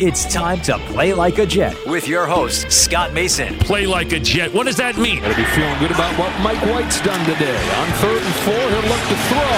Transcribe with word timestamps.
It's 0.00 0.24
time 0.32 0.64
to 0.64 0.80
play 0.88 1.12
like 1.12 1.36
a 1.36 1.44
Jet 1.44 1.76
with 1.84 2.08
your 2.08 2.24
host, 2.24 2.72
Scott 2.72 3.12
Mason. 3.12 3.52
Play 3.60 3.84
like 3.84 4.16
a 4.16 4.18
Jet. 4.18 4.48
What 4.48 4.64
does 4.64 4.80
that 4.80 4.96
mean? 4.96 5.20
Gotta 5.20 5.36
be 5.36 5.44
feeling 5.52 5.76
good 5.76 5.92
about 5.92 6.16
what 6.16 6.32
Mike 6.40 6.56
White's 6.72 7.04
done 7.04 7.20
today. 7.28 7.52
On 7.52 7.88
third 8.00 8.24
and 8.24 8.36
four, 8.40 8.56
he'll 8.56 8.88
look 8.88 9.04
to 9.12 9.18
throw. 9.28 9.52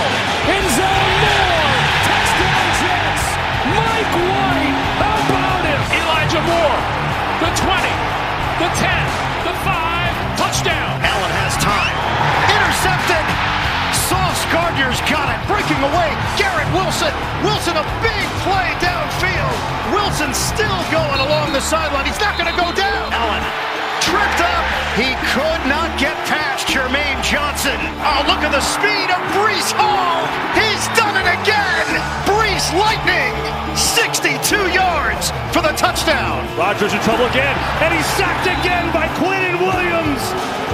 End 0.51 0.67
zone 0.75 1.15
Moore! 1.23 1.79
Touchdown 2.11 2.67
Jets! 2.75 3.25
Mike 3.71 4.15
White! 4.19 4.79
How 4.99 5.15
about 5.31 5.63
him? 5.63 5.81
Elijah 5.95 6.43
Moore! 6.43 6.79
The 7.39 7.51
20, 7.63 7.87
the 8.67 8.71
10, 8.83 9.47
the 9.47 9.55
5, 9.63 10.43
touchdown! 10.43 10.91
Allen 11.07 11.33
has 11.39 11.55
time. 11.63 11.95
Intercepted! 12.51 13.27
Sauce 14.11 14.43
Gardner's 14.51 14.99
got 15.07 15.31
it. 15.31 15.39
Breaking 15.47 15.79
away. 15.87 16.11
Garrett 16.35 16.67
Wilson. 16.75 17.15
Wilson, 17.47 17.79
a 17.79 17.87
big 18.03 18.27
play 18.43 18.75
downfield. 18.82 18.82
Wilson 20.03 20.35
still 20.35 20.83
going 20.91 21.21
along 21.23 21.55
the 21.55 21.63
sideline. 21.63 22.03
He's 22.03 22.19
not 22.19 22.35
going 22.35 22.51
to 22.51 22.59
go 22.59 22.75
down. 22.75 23.07
Allen 23.15 23.39
tripped 24.03 24.43
up. 24.43 24.67
He 24.99 25.15
could 25.31 25.63
not 25.71 25.95
get 25.95 26.19
past 26.27 26.67
Jermaine 26.67 27.23
Johnson. 27.23 27.79
Oh, 28.03 28.27
look 28.27 28.43
at 28.43 28.51
the 28.51 28.67
speed 28.67 29.09
of 29.15 29.23
Breece 29.31 29.71
Hall. 29.79 30.27
He's 30.59 30.83
done 30.99 31.15
it 31.15 31.31
again. 31.31 31.87
Breece 32.27 32.67
Lightning. 32.75 33.31
62 33.79 34.75
yards 34.75 35.31
for 35.55 35.63
the 35.63 35.71
touchdown. 35.79 36.51
Rodgers 36.59 36.93
in 36.93 37.01
trouble 37.07 37.31
again, 37.31 37.55
and 37.79 37.95
he's 37.95 38.07
sacked 38.19 38.51
again 38.51 38.91
by 38.91 39.07
Quinnen 39.23 39.63
Williams. 39.63 40.21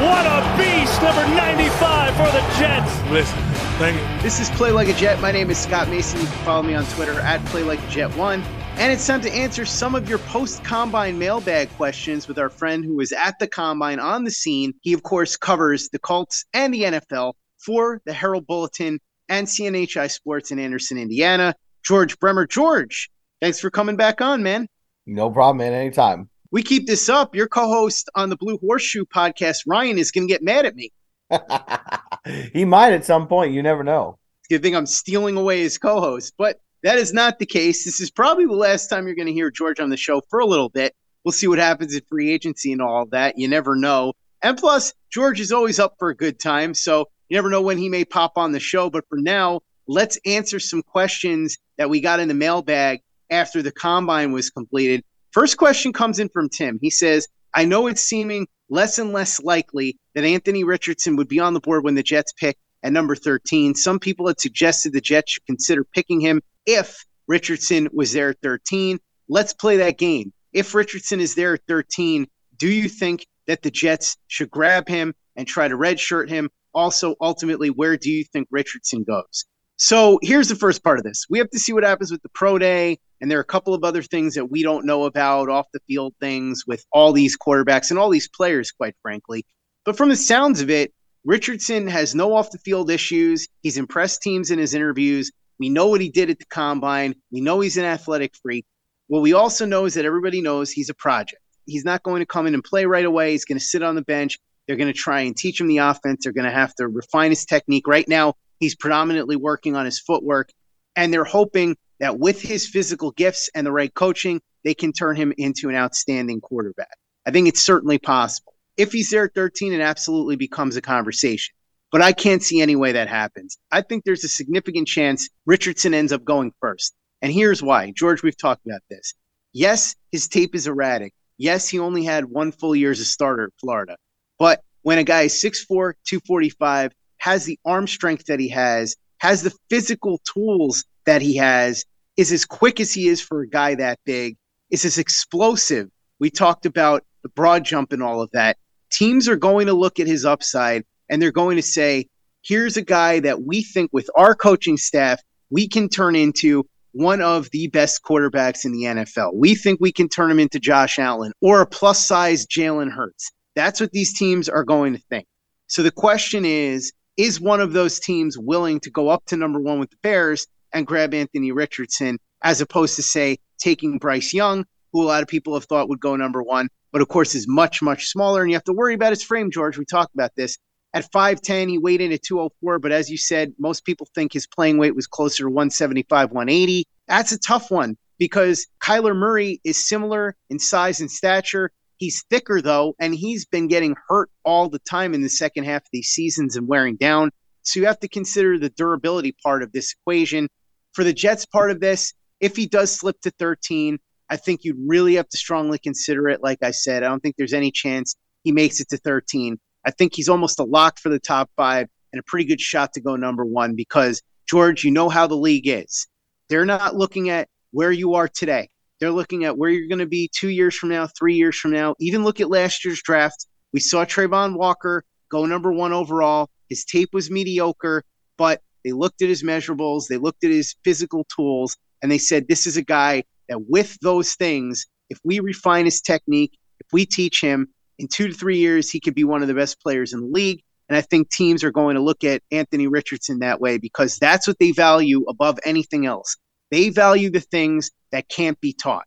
What 0.01 0.25
a 0.25 0.41
beast, 0.57 0.97
number 1.05 1.29
95 1.37 2.17
for 2.17 2.33
the 2.33 2.41
Jets. 2.57 2.97
Listen, 3.13 3.39
thank 3.77 4.01
you. 4.01 4.23
This 4.23 4.41
is 4.41 4.49
Play 4.57 4.73
Like 4.73 4.89
a 4.89 4.95
Jet. 4.95 5.21
My 5.21 5.33
name 5.33 5.51
is 5.51 5.59
Scott 5.59 5.91
Mason. 5.91 6.19
You 6.19 6.27
can 6.27 6.45
follow 6.47 6.63
me 6.63 6.75
on 6.75 6.87
Twitter 6.87 7.21
at 7.21 7.45
Play 7.47 7.63
Like 7.63 7.79
a 7.79 7.89
Jet 7.91 8.17
One. 8.17 8.43
And 8.79 8.93
it's 8.93 9.05
time 9.09 9.21
to 9.23 9.33
answer 9.33 9.65
some 9.65 9.97
of 9.97 10.09
your 10.09 10.19
post 10.19 10.63
combine 10.63 11.19
mailbag 11.19 11.69
questions 11.71 12.29
with 12.29 12.39
our 12.39 12.49
friend 12.49 12.85
who 12.85 12.95
was 12.95 13.11
at 13.11 13.37
the 13.41 13.49
combine 13.49 13.99
on 13.99 14.23
the 14.23 14.31
scene. 14.31 14.73
He, 14.83 14.93
of 14.93 15.03
course, 15.03 15.37
covers 15.37 15.89
the 15.89 15.99
Colts 15.99 16.45
and 16.55 16.73
the 16.73 16.83
NFL 16.83 17.33
for 17.59 18.01
the 18.07 18.13
Herald 18.13 18.47
Bulletin 18.47 19.01
and 19.29 19.49
CNHI 19.49 20.09
Sports 20.09 20.53
in 20.53 20.61
Anderson, 20.61 20.97
Indiana. 20.97 21.57
George 21.83 22.21
Bremer. 22.21 22.47
George, 22.47 23.11
thanks 23.41 23.59
for 23.59 23.69
coming 23.69 23.97
back 23.97 24.21
on, 24.21 24.45
man. 24.45 24.69
No 25.07 25.29
problem, 25.29 25.57
man. 25.57 25.73
Anytime. 25.73 26.31
We 26.53 26.63
keep 26.63 26.87
this 26.87 27.09
up. 27.09 27.35
Your 27.35 27.49
co 27.49 27.67
host 27.67 28.09
on 28.15 28.31
the 28.31 28.37
Blue 28.37 28.59
Horseshoe 28.59 29.07
podcast, 29.07 29.65
Ryan, 29.67 29.99
is 29.99 30.13
going 30.13 30.29
to 30.29 30.33
get 30.33 30.45
mad 30.45 30.67
at 30.67 30.77
me. 30.77 30.93
he 32.53 32.65
might 32.65 32.93
at 32.93 33.05
some 33.05 33.27
point. 33.27 33.53
You 33.53 33.63
never 33.65 33.83
know. 33.83 34.19
You 34.49 34.61
think 34.61 34.77
I'm 34.77 34.87
stealing 34.87 35.37
away 35.37 35.63
his 35.63 35.79
co 35.79 36.01
host, 36.01 36.35
but 36.39 36.61
that 36.83 36.99
is 36.99 37.13
not 37.13 37.39
the 37.39 37.47
case. 37.47 37.85
This 37.85 38.01
is 38.01 38.11
probably 38.11 38.47
the 38.47 38.53
last 38.53 38.89
time 38.89 39.07
you're 39.07 39.17
going 39.17 39.27
to 39.27 39.33
hear 39.33 39.51
George 39.51 39.81
on 39.81 39.91
the 39.91 39.97
show 39.97 40.21
for 40.31 40.39
a 40.41 40.47
little 40.47 40.69
bit. 40.69 40.95
We'll 41.25 41.33
see 41.33 41.49
what 41.49 41.59
happens 41.59 41.95
at 41.97 42.09
free 42.09 42.33
agency 42.33 42.73
and 42.73 42.81
all 42.81 43.07
that. 43.07 43.39
You 43.39 43.49
never 43.49 43.75
know. 43.75 44.13
And 44.43 44.57
plus, 44.57 44.95
George 45.11 45.41
is 45.41 45.53
always 45.53 45.79
up 45.79 45.97
for 45.99 46.11
a 46.11 46.17
good 46.17 46.39
time. 46.39 46.75
So 46.75 47.07
you 47.29 47.37
never 47.37 47.51
know 47.51 47.63
when 47.63 47.79
he 47.79 47.89
may 47.89 48.05
pop 48.05 48.33
on 48.37 48.53
the 48.53 48.61
show. 48.61 48.89
But 48.91 49.09
for 49.09 49.19
now, 49.19 49.61
let's 49.87 50.19
answer 50.25 50.61
some 50.61 50.83
questions 50.83 51.59
that 51.77 51.91
we 51.91 52.01
got 52.01 52.21
in 52.21 52.29
the 52.29 52.35
mailbag 52.35 53.01
after 53.31 53.63
the 53.63 53.73
combine 53.73 54.33
was 54.33 54.51
completed. 54.51 55.03
First 55.33 55.57
question 55.57 55.93
comes 55.93 56.19
in 56.19 56.29
from 56.29 56.49
Tim. 56.49 56.79
He 56.81 56.91
says, 56.91 57.27
I 57.55 57.65
know 57.65 57.87
it's 57.87 58.03
seeming 58.03 58.47
less 58.71 58.99
and 58.99 59.13
less 59.13 59.41
likely 59.41 59.99
that 60.15 60.25
Anthony 60.25 60.65
Richardson 60.65 61.17
would 61.17 61.29
be 61.29 61.41
on 61.41 61.55
the 61.55 61.61
board 61.61 61.85
when 61.85 61.95
the 61.95 62.03
Jets 62.03 62.33
pick 62.33 62.57
at 62.83 62.93
number 62.93 63.17
13. 63.17 63.75
Some 63.75 63.99
people 63.99 64.29
had 64.29 64.41
suggested 64.41 64.93
the 64.93 65.01
Jets 65.01 65.33
should 65.33 65.47
consider 65.47 65.85
picking 65.85 66.21
him 66.21 66.41
if 66.69 67.03
Richardson 67.27 67.89
was 67.93 68.13
there 68.13 68.31
at 68.31 68.41
13. 68.43 68.99
Let's 69.29 69.55
play 69.55 69.79
that 69.79 69.97
game. 69.99 70.33
If 70.53 70.75
Richardson 70.75 71.19
is 71.19 71.35
there 71.35 71.55
at 71.55 71.63
13, 71.67 72.27
do 72.59 72.69
you 72.69 72.91
think 72.91 73.27
that 73.47 73.63
the 73.63 73.71
Jets 73.71 74.19
should 74.27 74.51
grab 74.51 74.87
him 74.87 75.15
and 75.35 75.49
try 75.49 75.67
to 75.67 75.77
redshirt 75.77 76.29
him? 76.29 76.51
Also, 76.75 77.15
ultimately, 77.23 77.71
where 77.71 77.97
do 77.97 78.11
you 78.11 78.23
think 78.23 78.49
Richardson 78.51 79.03
goes? 79.03 79.47
So 79.79 80.19
here's 80.23 80.49
the 80.49 80.57
first 80.57 80.85
part 80.85 80.99
of 80.99 81.05
this. 81.05 81.25
We 81.31 81.39
have 81.39 81.49
to 81.51 81.59
see 81.59 81.73
what 81.73 81.85
happens 81.85 82.11
with 82.11 82.21
the 82.23 82.29
pro 82.31 82.59
day, 82.59 82.99
and 83.21 83.31
there 83.31 83.39
are 83.39 83.43
a 83.43 83.47
couple 83.47 83.73
of 83.73 83.83
other 83.83 84.03
things 84.03 84.35
that 84.35 84.51
we 84.51 84.63
don't 84.63 84.85
know 84.85 85.05
about 85.05 85.49
off 85.49 85.67
the 85.73 85.81
field 85.87 86.15
things 86.21 86.65
with 86.67 86.85
all 86.93 87.13
these 87.13 87.37
quarterbacks 87.39 87.89
and 87.89 87.99
all 87.99 88.11
these 88.11 88.29
players, 88.29 88.73
quite 88.73 88.95
frankly. 89.01 89.47
But 89.87 89.97
from 89.97 90.11
the 90.11 90.17
sounds 90.17 90.61
of 90.61 90.69
it, 90.69 90.93
Richardson 91.25 91.87
has 91.87 92.15
no 92.15 92.35
off 92.35 92.51
the 92.51 92.59
field 92.59 92.91
issues. 92.91 93.49
He's 93.63 93.79
impressed 93.79 94.21
teams 94.21 94.51
in 94.51 94.59
his 94.59 94.75
interviews. 94.75 95.31
We 95.59 95.69
know 95.71 95.89
what 95.89 96.01
he 96.01 96.11
did 96.11 96.31
at 96.31 96.39
the 96.39 96.47
combine. 96.47 97.15
We 97.31 97.41
know 97.41 97.61
he's 97.61 97.77
an 97.77 97.85
athletic 97.85 98.35
freak. 98.43 98.65
What 99.09 99.23
we 99.23 99.33
also 99.33 99.67
know 99.67 99.87
is 99.87 99.95
that 99.95 100.05
everybody 100.05 100.41
knows 100.41 100.71
he's 100.71 100.91
a 100.91 100.95
project. 100.95 101.43
He's 101.67 101.85
not 101.85 102.03
going 102.03 102.21
to 102.21 102.27
come 102.27 102.47
in 102.47 102.55
and 102.55 102.65
play 102.65 102.87
right 102.87 103.05
away. 103.05 103.33
He's 103.33 103.45
going 103.45 103.59
to 103.59 103.65
sit 103.65 103.83
on 103.83 103.95
the 103.95 104.03
bench. 104.03 104.39
They're 104.67 104.77
going 104.77 104.93
to 104.93 104.99
try 104.99 105.23
and 105.23 105.37
teach 105.37 105.61
him 105.61 105.67
the 105.67 105.79
offense. 105.79 106.25
They're 106.25 106.33
going 106.33 106.45
to 106.45 106.51
have 106.51 106.75
to 106.77 106.87
refine 106.87 107.31
his 107.31 107.45
technique. 107.45 107.89
Right 107.89 108.07
now, 108.07 108.35
he's 108.61 108.75
predominantly 108.75 109.37
working 109.37 109.77
on 109.77 109.85
his 109.85 109.99
footwork, 109.99 110.51
and 110.95 111.13
they're 111.13 111.25
hoping 111.25 111.77
that 112.01 112.19
with 112.19 112.41
his 112.41 112.67
physical 112.69 113.11
gifts 113.13 113.51
and 113.55 113.67
the 113.67 113.73
right 113.73 113.93
coaching, 113.93 114.41
they 114.65 114.75
can 114.75 114.93
turn 114.93 115.17
him 115.17 115.33
into 115.37 115.69
an 115.69 115.75
outstanding 115.75 116.41
quarterback. 116.41 116.97
I 117.27 117.31
think 117.31 117.49
it's 117.49 117.65
certainly 117.65 117.99
possible. 117.99 118.55
If 118.77 118.93
he's 118.93 119.11
there 119.11 119.25
at 119.25 119.35
13, 119.35 119.73
it 119.73 119.81
absolutely 119.81 120.37
becomes 120.37 120.77
a 120.77 120.81
conversation. 120.81 121.55
But 121.91 122.03
I 122.03 122.13
can't 122.13 122.43
see 122.43 122.61
any 122.61 122.77
way 122.77 122.93
that 122.93 123.09
happens. 123.09 123.57
I 123.71 123.81
think 123.81 124.05
there's 124.05 124.25
a 124.25 124.29
significant 124.29 124.89
chance 124.89 125.29
Richardson 125.47 125.95
ends 125.95 126.13
up 126.13 126.25
going 126.25 126.53
first. 126.61 126.95
And 127.23 127.33
here's 127.33 127.63
why. 127.63 127.93
George, 127.97 128.23
we've 128.23 128.37
talked 128.37 128.67
about 128.67 128.83
this. 128.91 129.15
Yes, 129.53 129.97
his 130.13 130.29
tape 130.29 130.55
is 130.55 130.67
erratic. 130.67 131.15
Yes, 131.39 131.69
he 131.69 131.79
only 131.79 132.05
had 132.05 132.27
one 132.27 132.53
full 132.53 132.77
year 132.77 132.91
as 132.91 133.01
a 133.01 133.05
starter 133.05 133.45
at 133.45 133.61
Florida. 133.61 133.97
But 134.39 134.63
when 134.83 134.99
a 134.99 135.05
guy 135.05 135.23
is 135.23 135.43
6'4, 135.43 135.95
245, 136.05 136.93
has 137.19 137.45
the 137.45 137.59
arm 137.65 137.87
strength 137.87 138.27
that 138.27 138.41
he 138.41 138.49
has, 138.51 138.95
has 139.19 139.43
the 139.43 139.55
physical 139.71 140.19
tools 140.19 140.85
that 141.07 141.23
he 141.23 141.37
has, 141.37 141.85
is 142.17 142.33
as 142.33 142.45
quick 142.45 142.81
as 142.81 142.93
he 142.93 143.09
is 143.09 143.21
for 143.21 143.43
a 143.43 143.49
guy 143.49 143.75
that 143.75 143.99
big, 144.05 144.37
is 144.71 144.85
as 144.85 144.99
explosive. 144.99 145.89
We 146.21 146.31
talked 146.31 146.67
about 146.67 147.05
the 147.23 147.29
broad 147.31 147.65
jump 147.65 147.93
and 147.93 148.03
all 148.03 148.21
of 148.21 148.31
that. 148.33 148.59
Teams 148.91 149.29
are 149.29 149.37
going 149.37 149.67
to 149.67 149.75
look 149.75 150.01
at 150.01 150.07
his 150.07 150.25
upside 150.25 150.85
and 151.09 151.21
they're 151.21 151.33
going 151.33 151.57
to 151.57 151.63
say, 151.63 152.09
here's 152.43 152.77
a 152.77 152.83
guy 152.83 153.21
that 153.21 153.43
we 153.43 153.63
think 153.63 153.91
with 153.93 154.09
our 154.17 154.35
coaching 154.35 154.77
staff, 154.77 155.21
we 155.51 155.69
can 155.69 155.89
turn 155.89 156.15
into 156.15 156.67
one 156.93 157.21
of 157.21 157.51
the 157.51 157.69
best 157.69 158.03
quarterbacks 158.03 158.65
in 158.65 158.73
the 158.73 158.85
NFL. 158.85 159.35
We 159.35 159.55
think 159.55 159.81
we 159.81 159.93
can 159.93 160.09
turn 160.09 160.31
him 160.31 160.39
into 160.39 160.59
Josh 160.59 160.99
Allen 160.99 161.33
or 161.41 161.61
a 161.61 161.67
plus 161.67 162.05
size 162.05 162.47
Jalen 162.47 162.91
Hurts. 162.91 163.31
That's 163.55 163.81
what 163.81 163.93
these 163.93 164.17
teams 164.17 164.49
are 164.49 164.65
going 164.65 164.95
to 164.95 165.03
think. 165.11 165.27
So 165.67 165.83
the 165.83 165.91
question 165.91 166.45
is 166.45 166.93
is 167.17 167.41
one 167.41 167.61
of 167.61 167.73
those 167.73 167.99
teams 167.99 168.39
willing 168.39 168.79
to 168.79 168.91
go 168.91 169.09
up 169.09 169.25
to 169.27 169.37
number 169.37 169.59
one 169.59 169.81
with 169.81 169.91
the 169.91 169.97
Bears 170.03 170.47
and 170.73 170.87
grab 170.87 171.13
Anthony 171.13 171.51
Richardson 171.51 172.19
as 172.43 172.61
opposed 172.61 172.95
to, 172.97 173.03
say, 173.03 173.39
taking 173.59 173.99
Bryce 173.99 174.33
Young, 174.33 174.65
who 174.93 175.03
a 175.03 175.07
lot 175.07 175.23
of 175.23 175.29
people 175.29 175.55
have 175.55 175.65
thought 175.65 175.89
would 175.89 176.01
go 176.01 176.15
number 176.15 176.43
one, 176.43 176.69
but 176.93 177.03
of 177.03 177.09
course 177.09 177.35
is 177.35 177.47
much, 177.49 177.83
much 177.83 178.07
smaller. 178.07 178.43
And 178.43 178.51
you 178.51 178.57
have 178.57 178.65
to 178.65 178.73
worry 178.73 178.95
about 178.95 179.11
his 179.11 179.23
frame, 179.23 179.51
George. 179.51 179.77
We 179.77 179.85
talked 179.85 180.15
about 180.15 180.31
this. 180.37 180.57
At 180.95 181.11
5'10, 181.13 181.69
he 181.69 181.79
weighed 181.79 182.01
in 182.01 182.13
at 182.13 182.23
204, 182.23 182.79
but 182.79 182.93
as 182.93 183.11
you 183.11 183.19
said, 183.19 183.53
most 183.59 183.85
people 183.85 184.09
think 184.15 184.33
his 184.33 184.47
playing 184.47 184.79
weight 184.79 184.95
was 184.95 185.07
closer 185.07 185.45
to 185.45 185.51
175, 185.51 186.31
180. 186.31 186.85
That's 187.07 187.33
a 187.33 187.39
tough 187.39 187.71
one 187.71 187.97
because 188.19 188.67
Kyler 188.83 189.15
Murray 189.15 189.61
is 189.65 189.87
similar 189.87 190.35
in 190.49 190.59
size 190.59 191.01
and 191.01 191.11
stature. 191.11 191.71
He's 191.99 192.25
thicker 192.31 192.63
though, 192.63 192.95
and 192.99 193.15
he's 193.15 193.45
been 193.45 193.69
getting 193.69 193.97
hurt 194.09 194.31
all 194.45 194.69
the 194.69 194.79
time 194.79 195.15
in 195.15 195.23
the 195.23 195.29
second 195.29 195.65
half 195.65 195.83
of 195.83 195.89
these 195.93 196.09
seasons 196.09 196.57
and 196.57 196.67
wearing 196.67 196.97
down. 196.97 197.31
So 197.63 197.81
you 197.81 197.87
have 197.87 198.01
to 198.01 198.09
consider 198.09 198.59
the 198.59 198.71
durability 198.71 199.37
part 199.43 199.63
of 199.63 199.73
this 199.73 199.95
equation. 200.01 200.49
For 200.95 201.05
the 201.05 201.13
Jets 201.13 201.45
part 201.45 201.71
of 201.71 201.81
this, 201.81 202.15
if 202.41 202.57
he 202.57 202.67
does 202.67 202.91
slip 202.91 203.21
to 203.23 203.31
13, 203.33 203.99
I 204.31 204.37
think 204.37 204.65
you'd 204.65 204.77
really 204.87 205.15
have 205.17 205.29
to 205.29 205.37
strongly 205.37 205.79
consider 205.79 206.29
it. 206.29 206.43
Like 206.43 206.63
I 206.63 206.71
said, 206.71 207.03
I 207.03 207.09
don't 207.09 207.21
think 207.21 207.37
there's 207.37 207.53
any 207.53 207.71
chance 207.71 208.17
he 208.45 208.53
makes 208.53 208.81
it 208.81 208.89
to 208.91 208.97
13. 208.97 209.59
I 209.89 209.91
think 209.91 210.15
he's 210.15 210.29
almost 210.29 210.59
a 210.59 210.65
lock 210.65 210.99
for 210.99 211.09
the 211.09 211.19
top 211.19 211.51
five 211.57 211.89
and 212.13 212.21
a 212.21 212.23
pretty 212.23 212.45
good 212.45 212.61
shot 212.61 212.93
to 212.93 213.01
go 213.01 213.17
number 213.17 213.43
one 213.47 213.75
because, 213.75 214.21
George, 214.47 214.85
you 214.85 214.91
know 214.91 215.09
how 215.09 215.27
the 215.27 215.35
league 215.35 215.67
is. 215.67 216.07
They're 216.51 216.67
not 216.67 216.95
looking 216.95 217.31
at 217.31 217.49
where 217.71 217.91
you 217.91 218.13
are 218.13 218.29
today. 218.29 218.69
They're 219.01 219.11
looking 219.11 219.47
at 219.47 219.57
where 219.57 219.71
you're 219.71 219.89
going 219.89 220.01
to 220.01 220.07
be 220.07 220.31
two 220.35 220.51
years 220.51 220.77
from 220.77 220.91
now, 220.91 221.09
three 221.19 221.37
years 221.37 221.59
from 221.59 221.71
now. 221.71 221.95
Even 222.01 222.23
look 222.23 222.39
at 222.39 222.51
last 222.51 222.85
year's 222.85 223.01
draft. 223.03 223.47
We 223.73 223.81
saw 223.81 224.05
Travon 224.05 224.59
Walker 224.59 225.05
go 225.31 225.47
number 225.47 225.73
one 225.73 225.95
overall. 225.95 226.51
His 226.69 226.85
tape 226.85 227.09
was 227.15 227.31
mediocre, 227.31 228.05
but 228.37 228.61
they 228.85 228.93
looked 228.93 229.23
at 229.23 229.31
his 229.31 229.43
measurables, 229.43 230.07
they 230.07 230.19
looked 230.19 230.45
at 230.45 230.51
his 230.51 230.75
physical 230.85 231.25
tools, 231.35 231.79
and 232.03 232.13
they 232.13 232.19
said, 232.19 232.47
This 232.47 232.67
is 232.67 232.77
a 232.77 232.83
guy 232.83 233.25
that, 233.49 233.67
with 233.71 233.97
those 234.03 234.35
things, 234.35 234.85
if 235.09 235.19
we 235.25 235.41
refine 235.41 235.87
his 235.87 236.03
technique, 236.03 236.59
if 236.79 236.89
we 236.93 237.07
teach 237.07 237.41
him, 237.41 237.69
in 237.99 238.09
two 238.09 238.29
to 238.29 238.35
three 238.35 238.59
years, 238.59 238.91
he 238.91 239.01
could 239.01 239.15
be 239.15 239.25
one 239.25 239.43
of 239.43 239.49
the 239.49 239.55
best 239.55 239.81
players 239.81 240.13
in 240.13 240.21
the 240.21 240.27
league. 240.27 240.63
And 240.89 240.97
I 240.97 241.03
think 241.03 241.31
teams 241.31 241.65
are 241.65 241.71
going 241.71 241.97
to 241.97 242.03
look 242.03 242.25
at 242.25 242.43
Anthony 242.51 242.87
Richardson 242.87 243.41
that 243.41 243.61
way 243.61 243.79
because 243.79 244.19
that's 244.19 244.47
what 244.47 244.59
they 244.59 244.73
value 244.73 245.25
above 245.29 245.59
anything 245.65 246.07
else. 246.07 246.37
They 246.71 246.89
value 246.89 247.31
the 247.31 247.41
things 247.41 247.91
that 248.13 248.29
can't 248.29 248.59
be 248.61 248.73
taught. 248.73 249.05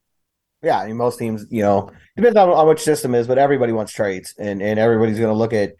Yeah, 0.61 0.79
I 0.79 0.87
mean, 0.87 0.97
most 0.97 1.17
teams, 1.17 1.45
you 1.49 1.63
know, 1.63 1.89
depends 2.15 2.37
on 2.37 2.49
how 2.49 2.65
much 2.65 2.81
system 2.81 3.15
is, 3.15 3.27
but 3.27 3.39
everybody 3.39 3.73
wants 3.73 3.91
trades, 3.91 4.35
and 4.37 4.61
and 4.61 4.79
everybody's 4.79 5.17
going 5.17 5.33
to 5.33 5.37
look 5.37 5.53
at 5.53 5.73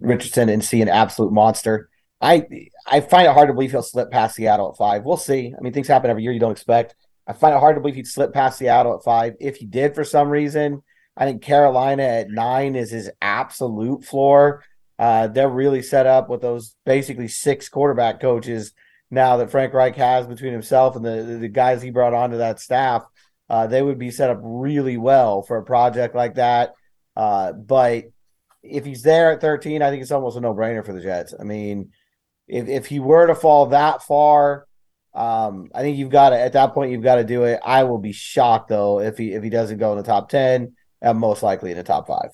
Richardson 0.00 0.48
and 0.48 0.64
see 0.64 0.80
an 0.80 0.88
absolute 0.88 1.32
monster. 1.32 1.90
I 2.20 2.46
I 2.86 3.00
find 3.00 3.26
it 3.26 3.34
hard 3.34 3.48
to 3.48 3.54
believe 3.54 3.70
he'll 3.70 3.82
slip 3.82 4.10
past 4.10 4.36
Seattle 4.36 4.70
at 4.70 4.78
five. 4.78 5.04
We'll 5.04 5.18
see. 5.18 5.52
I 5.56 5.60
mean, 5.60 5.74
things 5.74 5.88
happen 5.88 6.10
every 6.10 6.22
year. 6.22 6.32
You 6.32 6.40
don't 6.40 6.52
expect. 6.52 6.94
I 7.26 7.34
find 7.34 7.54
it 7.54 7.60
hard 7.60 7.76
to 7.76 7.80
believe 7.80 7.96
he'd 7.96 8.06
slip 8.06 8.32
past 8.32 8.58
Seattle 8.58 8.94
at 8.96 9.04
five. 9.04 9.34
If 9.40 9.56
he 9.56 9.66
did 9.66 9.94
for 9.94 10.04
some 10.04 10.30
reason, 10.30 10.82
I 11.18 11.24
think 11.24 11.42
Carolina 11.42 12.04
at 12.04 12.30
nine 12.30 12.76
is 12.76 12.92
his 12.92 13.10
absolute 13.20 14.04
floor. 14.04 14.64
Uh, 14.98 15.26
they're 15.26 15.48
really 15.48 15.82
set 15.82 16.06
up 16.06 16.28
with 16.28 16.40
those 16.40 16.76
basically 16.86 17.28
six 17.28 17.68
quarterback 17.68 18.20
coaches 18.20 18.72
now 19.10 19.36
that 19.38 19.50
Frank 19.50 19.74
Reich 19.74 19.96
has 19.96 20.26
between 20.26 20.52
himself 20.52 20.94
and 20.96 21.04
the 21.04 21.38
the 21.40 21.48
guys 21.48 21.82
he 21.82 21.90
brought 21.90 22.14
onto 22.14 22.38
that 22.38 22.60
staff, 22.60 23.04
uh, 23.48 23.66
they 23.66 23.82
would 23.82 23.98
be 23.98 24.10
set 24.10 24.30
up 24.30 24.38
really 24.42 24.96
well 24.96 25.42
for 25.42 25.56
a 25.56 25.64
project 25.64 26.14
like 26.14 26.34
that. 26.34 26.74
Uh, 27.16 27.52
but 27.52 28.04
if 28.62 28.84
he's 28.84 29.02
there 29.02 29.32
at 29.32 29.40
13, 29.40 29.82
I 29.82 29.90
think 29.90 30.02
it's 30.02 30.12
almost 30.12 30.36
a 30.36 30.40
no 30.40 30.54
brainer 30.54 30.84
for 30.84 30.92
the 30.92 31.00
Jets. 31.00 31.34
I 31.38 31.44
mean, 31.44 31.90
if 32.46 32.68
if 32.68 32.86
he 32.86 33.00
were 33.00 33.26
to 33.26 33.34
fall 33.34 33.66
that 33.66 34.02
far, 34.02 34.66
um, 35.14 35.70
I 35.74 35.80
think 35.80 35.96
you've 35.96 36.10
got 36.10 36.30
to 36.30 36.38
at 36.38 36.52
that 36.52 36.74
point 36.74 36.92
you've 36.92 37.02
got 37.02 37.16
to 37.16 37.24
do 37.24 37.44
it. 37.44 37.60
I 37.64 37.84
will 37.84 37.98
be 37.98 38.12
shocked 38.12 38.68
though 38.68 39.00
if 39.00 39.16
he 39.16 39.32
if 39.32 39.42
he 39.42 39.50
doesn't 39.50 39.78
go 39.78 39.92
in 39.92 39.98
the 39.98 40.04
top 40.04 40.28
10, 40.28 40.74
and 41.02 41.18
most 41.18 41.42
likely 41.42 41.70
in 41.70 41.76
the 41.76 41.84
top 41.84 42.06
five. 42.06 42.30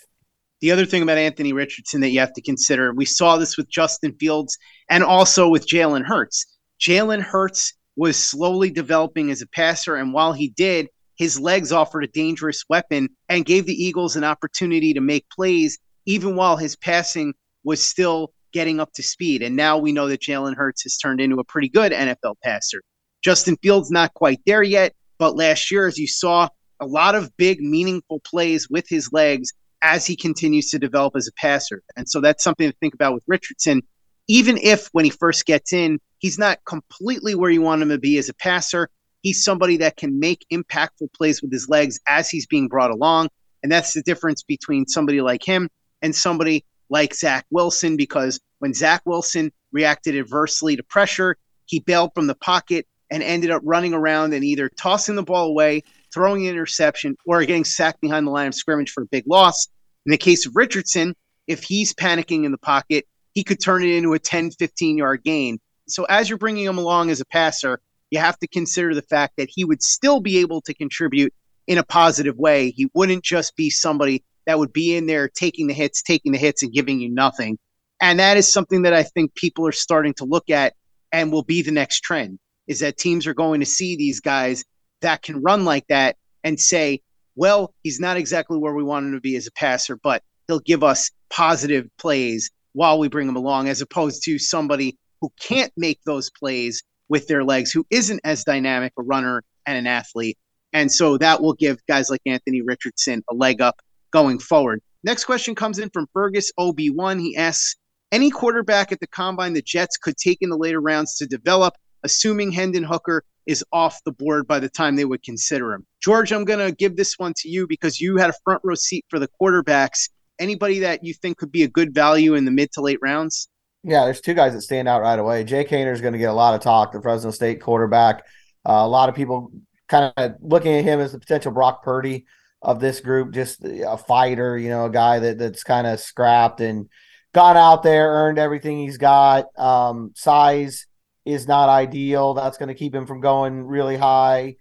The 0.61 0.71
other 0.71 0.87
thing 0.87 1.03
about 1.03 1.19
Anthony 1.19 1.53
Richardson 1.53 2.01
that 2.01 2.11
you 2.11 2.21
have 2.21 2.33
to 2.33 2.43
consider, 2.43 2.93
we 2.95 3.05
saw 3.05 3.37
this 3.37 3.57
with 3.57 3.69
Justin 3.69 4.15
Fields 4.19 4.57
and 4.89 5.05
also 5.05 5.49
with 5.49 5.69
Jalen 5.69 6.05
Hurts 6.05 6.47
Jalen 6.81 7.23
Hurts 7.23 7.73
was 7.97 8.17
slowly 8.17 8.71
developing 8.71 9.31
as 9.31 9.41
a 9.41 9.47
passer, 9.47 9.97
and 9.97 10.13
while 10.13 10.33
he 10.33 10.49
did, 10.49 10.89
his 11.17 11.39
legs 11.39 11.71
offered 11.71 12.05
a 12.05 12.09
dangerous 12.09 12.65
weapon 12.69 13.09
and 13.29 13.45
gave 13.45 13.67
the 13.67 13.85
Eagles 13.85 14.17
an 14.17 14.25
opportunity 14.25 14.93
to 14.95 15.01
make 15.01 15.27
plays, 15.31 15.79
even 16.07 16.35
while 16.35 16.57
his 16.57 16.77
passing 16.77 17.33
was 17.63 17.89
still 17.89 18.33
getting 18.53 18.81
up 18.81 18.93
to 18.95 19.03
speed. 19.03 19.43
And 19.43 19.57
now 19.57 19.79
we 19.79 19.93
know 19.93 20.09
that 20.09 20.21
Jalen 20.21 20.57
Hurts 20.57 20.83
has 20.83 20.97
turned 20.97 21.21
into 21.21 21.39
a 21.39 21.45
pretty 21.45 21.69
good 21.69 21.93
NFL 21.93 22.35
passer. 22.43 22.83
Justin 23.23 23.57
Fields 23.63 23.91
not 23.91 24.13
quite 24.15 24.41
there 24.45 24.63
yet, 24.63 24.93
but 25.19 25.37
last 25.37 25.71
year, 25.71 25.87
as 25.87 25.97
you 25.97 26.09
saw, 26.09 26.49
a 26.81 26.87
lot 26.87 27.15
of 27.15 27.37
big, 27.37 27.61
meaningful 27.61 28.21
plays 28.21 28.69
with 28.69 28.89
his 28.89 29.13
legs 29.13 29.53
as 29.83 30.07
he 30.07 30.17
continues 30.17 30.71
to 30.71 30.79
develop 30.79 31.15
as 31.17 31.29
a 31.29 31.33
passer. 31.33 31.83
And 31.97 32.09
so 32.09 32.21
that's 32.21 32.43
something 32.43 32.71
to 32.71 32.77
think 32.79 32.95
about 32.95 33.15
with 33.15 33.25
Richardson. 33.27 33.83
Even 34.29 34.57
if 34.59 34.89
when 34.93 35.05
he 35.05 35.11
first 35.11 35.45
gets 35.45 35.73
in, 35.73 35.99
He's 36.25 36.39
not 36.39 36.65
completely 36.65 37.35
where 37.35 37.51
you 37.51 37.61
want 37.61 37.83
him 37.83 37.91
to 37.91 37.99
be 37.99 38.17
as 38.17 38.31
a 38.31 38.35
passer. 38.35 38.89
He's 39.21 39.45
somebody 39.45 39.77
that 39.77 39.99
can 39.99 40.19
make 40.19 40.47
impactful 40.51 41.13
plays 41.13 41.43
with 41.43 41.53
his 41.53 41.69
legs 41.69 42.01
as 42.09 42.31
he's 42.31 42.47
being 42.47 42.67
brought 42.67 42.91
along. 42.91 43.29
And 43.63 43.71
that's 43.71 43.93
the 43.93 44.01
difference 44.01 44.43
between 44.43 44.87
somebody 44.87 45.21
like 45.21 45.45
him 45.45 45.69
and 46.01 46.17
somebody 46.17 46.65
like 46.89 47.15
Zach 47.15 47.45
Wilson, 47.51 47.99
because 47.99 48.41
when 48.61 48.73
Zach 48.73 49.03
Wilson 49.05 49.53
reacted 49.71 50.17
adversely 50.17 50.77
to 50.77 50.83
pressure, 50.83 51.37
he 51.67 51.81
bailed 51.81 52.13
from 52.15 52.27
the 52.27 52.37
pocket 52.37 52.87
and 53.11 53.23
ended 53.23 53.51
up 53.51 53.61
running 53.63 53.93
around 53.93 54.33
and 54.33 54.43
either 54.43 54.71
tossing 54.71 55.17
the 55.17 55.23
ball 55.23 55.49
away, 55.49 55.83
throwing 56.15 56.47
an 56.47 56.53
interception, 56.53 57.17
or 57.27 57.45
getting 57.45 57.65
sacked 57.65 58.01
behind 58.01 58.27
the 58.27 58.31
line 58.31 58.47
of 58.47 58.55
scrimmage 58.55 58.91
for 58.93 59.03
a 59.03 59.07
big 59.07 59.25
loss. 59.27 59.67
In 60.07 60.13
the 60.13 60.19
case 60.19 60.47
of 60.47 60.53
Richardson, 60.55 61.15
if 61.47 61.65
he's 61.65 61.93
panicking 61.93 62.45
in 62.45 62.53
the 62.53 62.59
pocket, 62.59 63.07
he 63.35 63.43
could 63.43 63.61
turn 63.61 63.83
it 63.83 63.91
into 63.91 64.15
a 64.15 64.19
10, 64.19 64.53
15 64.53 64.97
yard 64.97 65.25
gain 65.25 65.59
so 65.87 66.05
as 66.05 66.29
you're 66.29 66.39
bringing 66.39 66.65
him 66.65 66.79
along 66.79 67.11
as 67.11 67.21
a 67.21 67.27
passer, 67.27 67.81
you 68.11 68.19
have 68.19 68.39
to 68.39 68.47
consider 68.47 68.95
the 68.95 69.03
fact 69.03 69.35
that 69.37 69.49
he 69.51 69.65
would 69.65 69.83
still 69.83 70.21
be 70.21 70.39
able 70.39 70.61
to 70.63 70.75
contribute 70.75 71.33
in 71.67 71.79
a 71.79 71.85
positive 71.85 72.37
way. 72.37 72.71
He 72.71 72.91
wouldn't 72.95 73.25
just 73.25 73.57
be 73.57 73.71
somebody 73.71 74.25
that 74.47 74.59
would 74.59 74.73
be 74.73 74.95
in 74.95 75.07
there 75.07 75.29
taking 75.29 75.67
the 75.67 75.75
hits, 75.75 76.03
taking 76.03 76.33
the 76.33 76.39
hits, 76.39 76.63
and 76.63 76.73
giving 76.73 77.01
you 77.01 77.11
nothing. 77.11 77.59
And 78.01 78.19
that 78.19 78.37
is 78.37 78.53
something 78.53 78.83
that 78.83 78.93
I 78.93 79.03
think 79.03 79.35
people 79.35 79.67
are 79.67 79.73
starting 79.73 80.15
to 80.15 80.25
look 80.25 80.51
at 80.51 80.75
and 81.13 81.33
will 81.33 81.45
be 81.45 81.63
the 81.63 81.71
next 81.71 82.01
trend 82.01 82.39
is 82.67 82.81
that 82.81 82.97
teams 82.97 83.27
are 83.27 83.35
going 83.35 83.61
to 83.61 83.67
see 83.67 83.97
these 83.97 84.21
guys 84.21 84.65
that 85.01 85.23
can 85.23 85.43
run 85.43 85.65
like 85.65 85.87
that 85.89 86.17
and 86.43 86.59
say, 86.59 87.01
well, 87.37 87.75
he's 87.83 88.01
not 88.01 88.17
exactly 88.17 88.59
where 88.59 88.75
we 88.75 88.83
want 88.83 89.07
him 89.07 89.13
to 89.13 89.21
be 89.21 89.37
as 89.37 89.47
a 89.47 89.53
passer, 89.53 89.97
but 89.97 90.23
he'll 90.47 90.61
give 90.61 90.85
us 90.85 91.11
positive 91.31 91.89
plays 91.99 92.51
while 92.73 92.99
we 92.99 93.09
bring 93.09 93.29
him 93.29 93.37
along, 93.37 93.69
as 93.69 93.81
opposed 93.81 94.25
to 94.25 94.39
somebody 94.39 94.97
who 95.21 95.33
can't 95.41 95.73
make 95.77 96.01
those 96.05 96.31
plays 96.31 96.83
with 97.09 97.27
their 97.27 97.45
legs, 97.45 97.71
who 97.73 97.87
isn't 97.91 98.21
as 98.25 98.45
dynamic 98.45 98.93
a 98.99 99.03
runner 99.03 99.43
and 99.67 99.79
an 99.79 99.87
athlete. 99.87 100.39
And 100.73 100.91
so 100.91 101.17
that 101.19 101.41
will 101.41 101.55
give 101.55 101.79
guys 101.87 102.11
like 102.11 102.21
Anthony 102.27 102.63
Richardson 102.63 103.23
a 103.31 103.35
leg 103.35 103.61
up 103.61 103.81
going 104.13 104.39
forward. 104.39 104.81
Next 105.05 105.25
question 105.25 105.55
comes 105.55 105.79
in 105.79 105.91
from 105.91 106.09
Fergus 106.13 106.51
OB1. 106.59 107.21
He 107.21 107.37
asks, 107.37 107.77
any 108.11 108.31
quarterback 108.31 108.93
at 108.93 109.01
the 109.01 109.07
combine 109.07 109.55
the 109.55 109.63
Jets 109.63 109.97
could 109.97 110.17
take 110.17 110.39
in 110.41 110.51
the 110.51 110.57
later 110.57 110.81
rounds 110.81 111.17
to 111.17 111.27
develop, 111.27 111.75
assuming 112.05 112.53
Hendon 112.53 112.85
Hooker 112.85 113.25
is 113.47 113.65
off 113.73 114.03
the 114.05 114.13
board 114.13 114.47
by 114.47 114.59
the 114.59 114.69
time 114.69 114.97
they 114.97 115.05
would 115.05 115.23
consider 115.23 115.73
him. 115.73 115.87
George, 116.03 116.33
I'm 116.33 116.45
going 116.45 116.67
to 116.67 116.75
give 116.75 116.97
this 116.97 117.19
one 117.19 117.35
to 117.39 117.49
you 117.49 117.67
because 117.67 118.01
you 118.01 118.17
had 118.17 118.31
a 118.31 118.35
front 118.45 118.61
row 118.65 118.75
seat 118.75 119.05
for 119.09 119.19
the 119.19 119.29
quarterbacks. 119.41 120.09
Anybody 120.39 120.81
that 120.81 121.05
you 121.05 121.15
think 121.15 121.39
could 121.39 121.53
be 121.53 121.63
a 121.63 121.69
good 121.69 121.95
value 121.95 122.35
in 122.35 122.45
the 122.45 122.51
mid 122.51 122.73
to 122.73 122.81
late 122.81 122.99
rounds? 123.03 123.49
Yeah, 123.83 124.05
there's 124.05 124.21
two 124.21 124.35
guys 124.35 124.55
that 124.55 124.63
stand 124.63 124.89
out 124.89 125.03
right 125.03 125.19
away. 125.19 125.45
Jake 125.45 125.69
Haener 125.69 125.93
is 125.93 126.01
going 126.01 126.15
to 126.15 126.19
get 126.19 126.31
a 126.31 126.35
lot 126.35 126.55
of 126.55 126.61
talk, 126.61 126.93
the 126.93 127.03
Fresno 127.03 127.31
State 127.31 127.61
quarterback. 127.61 128.25
Uh, 128.67 128.73
a 128.73 128.89
lot 128.89 129.11
of 129.11 129.15
people 129.15 129.53
kind 129.89 130.13
of 130.17 130.33
looking 130.41 130.73
at 130.73 130.85
him 130.85 131.01
as 131.01 131.13
the 131.13 131.19
potential 131.19 131.53
Brock 131.53 131.83
Purdy 131.83 132.25
of 132.63 132.81
this 132.81 133.01
group, 133.01 133.33
just 133.33 133.63
a 133.63 133.99
fighter, 133.99 134.57
you 134.57 134.71
know, 134.71 134.87
a 134.87 134.91
guy 134.91 135.19
that 135.19 135.39
that's 135.39 135.63
kind 135.63 135.87
of 135.87 136.01
scrapped 136.01 136.63
and 136.63 136.89
gone 137.35 137.59
out 137.59 137.83
there, 137.83 138.11
earned 138.11 138.39
everything 138.39 138.79
he's 138.79 138.97
got. 138.97 139.47
Um, 139.59 140.13
size 140.15 140.87
is 141.25 141.49
not 141.49 141.69
ideal. 141.69 142.35
That's 142.35 142.59
going 142.59 142.69
to 142.69 142.75
keep 142.75 142.95
him 142.95 143.07
from 143.07 143.21
going 143.21 143.65
really 143.65 143.97
high. 143.97 144.57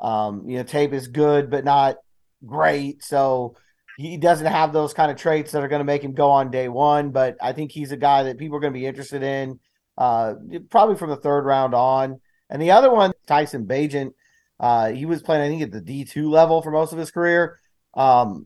Um, 0.00 0.48
you 0.48 0.58
know, 0.58 0.62
tape 0.64 0.92
is 0.92 1.08
good, 1.08 1.50
but 1.50 1.64
not 1.64 1.96
great. 2.44 3.02
So 3.02 3.56
he 3.96 4.16
doesn't 4.16 4.46
have 4.46 4.72
those 4.72 4.94
kind 4.94 5.10
of 5.10 5.16
traits 5.16 5.52
that 5.52 5.62
are 5.62 5.68
going 5.68 5.80
to 5.80 5.84
make 5.84 6.02
him 6.02 6.14
go 6.14 6.30
on 6.30 6.50
day 6.50 6.68
one. 6.68 7.10
But 7.10 7.36
I 7.40 7.52
think 7.52 7.72
he's 7.72 7.92
a 7.92 7.96
guy 7.96 8.24
that 8.24 8.38
people 8.38 8.56
are 8.56 8.60
going 8.60 8.72
to 8.72 8.78
be 8.78 8.86
interested 8.86 9.22
in, 9.22 9.58
uh, 9.96 10.34
probably 10.70 10.96
from 10.96 11.10
the 11.10 11.16
third 11.16 11.44
round 11.44 11.74
on. 11.74 12.20
And 12.50 12.62
the 12.62 12.70
other 12.70 12.92
one, 12.92 13.12
Tyson 13.26 13.66
Bagent, 13.66 14.12
uh, 14.60 14.90
he 14.90 15.04
was 15.04 15.22
playing, 15.22 15.42
I 15.42 15.48
think, 15.48 15.62
at 15.62 15.72
the 15.72 15.80
D2 15.80 16.28
level 16.28 16.62
for 16.62 16.70
most 16.70 16.92
of 16.92 16.98
his 16.98 17.10
career. 17.10 17.60
Um, 17.94 18.44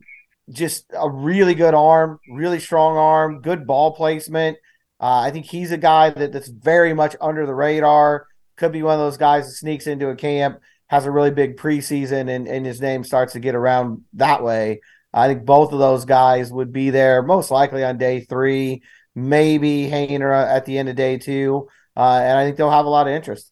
just 0.49 0.85
a 0.93 1.09
really 1.09 1.53
good 1.53 1.73
arm, 1.73 2.19
really 2.29 2.59
strong 2.59 2.97
arm, 2.97 3.41
good 3.41 3.65
ball 3.65 3.95
placement. 3.95 4.57
Uh, 5.03 5.19
I 5.19 5.31
think 5.31 5.45
he's 5.45 5.73
a 5.73 5.77
guy 5.77 6.11
that, 6.11 6.31
that's 6.31 6.47
very 6.47 6.93
much 6.93 7.17
under 7.19 7.45
the 7.45 7.53
radar. 7.53 8.25
Could 8.55 8.71
be 8.71 8.83
one 8.83 8.93
of 8.93 9.01
those 9.01 9.17
guys 9.17 9.45
that 9.45 9.51
sneaks 9.51 9.85
into 9.85 10.07
a 10.07 10.15
camp, 10.15 10.61
has 10.87 11.05
a 11.05 11.11
really 11.11 11.31
big 11.31 11.57
preseason, 11.57 12.33
and, 12.33 12.47
and 12.47 12.65
his 12.65 12.79
name 12.79 13.03
starts 13.03 13.33
to 13.33 13.41
get 13.41 13.53
around 13.53 14.05
that 14.13 14.41
way. 14.41 14.79
I 15.13 15.27
think 15.27 15.43
both 15.43 15.73
of 15.73 15.79
those 15.79 16.05
guys 16.05 16.53
would 16.53 16.71
be 16.71 16.89
there 16.89 17.21
most 17.21 17.51
likely 17.51 17.83
on 17.83 17.97
day 17.97 18.21
three, 18.21 18.81
maybe 19.13 19.89
Haener 19.89 20.31
at 20.31 20.63
the 20.63 20.77
end 20.77 20.87
of 20.87 20.95
day 20.95 21.17
two. 21.17 21.67
Uh, 21.97 22.21
and 22.23 22.37
I 22.37 22.45
think 22.45 22.55
they'll 22.55 22.71
have 22.71 22.85
a 22.85 22.89
lot 22.89 23.07
of 23.07 23.13
interest. 23.13 23.51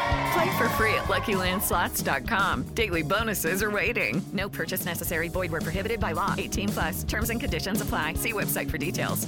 Play 0.33 0.57
for 0.57 0.69
free 0.69 0.93
at 0.93 1.05
LuckyLandSlots.com. 1.05 2.63
Daily 2.73 3.01
bonuses 3.01 3.63
are 3.63 3.71
waiting. 3.71 4.21
No 4.31 4.47
purchase 4.47 4.85
necessary. 4.85 5.27
Void 5.29 5.51
where 5.51 5.61
prohibited 5.61 5.99
by 5.99 6.13
law. 6.13 6.35
18 6.37 6.69
plus. 6.69 7.03
Terms 7.03 7.29
and 7.29 7.39
conditions 7.39 7.81
apply. 7.81 8.13
See 8.15 8.33
website 8.33 8.69
for 8.69 8.77
details. 8.77 9.27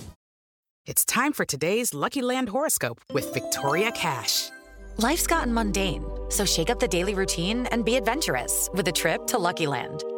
It's 0.86 1.06
time 1.06 1.32
for 1.32 1.46
today's 1.46 1.94
Lucky 1.94 2.22
Land 2.22 2.50
horoscope 2.50 3.00
with 3.14 3.34
Victoria 3.34 3.90
Cash. 3.92 4.50
Life's 4.98 5.26
gotten 5.26 5.54
mundane, 5.54 6.04
so 6.30 6.46
shake 6.46 6.70
up 6.70 6.80
the 6.80 6.90
daily 6.90 7.16
routine 7.16 7.68
and 7.68 7.86
be 7.86 7.96
adventurous 7.96 8.70
with 8.74 8.88
a 8.90 8.92
trip 8.92 9.26
to 9.28 9.40
Lucky 9.40 9.66
Land. 9.66 10.04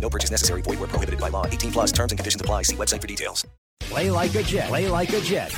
No 0.00 0.10
purchase 0.10 0.30
necessary. 0.30 0.60
Void 0.60 0.78
where 0.80 0.88
prohibited 0.88 1.20
by 1.20 1.30
law. 1.30 1.46
18 1.46 1.72
plus 1.72 1.92
terms 1.92 2.12
and 2.12 2.18
conditions 2.18 2.40
apply. 2.40 2.62
See 2.62 2.76
website 2.76 3.00
for 3.00 3.06
details. 3.06 3.46
Play 3.80 4.10
like 4.10 4.34
a 4.34 4.42
Jet. 4.42 4.68
Play 4.68 4.88
like 4.88 5.12
a 5.12 5.20
Jet. 5.20 5.54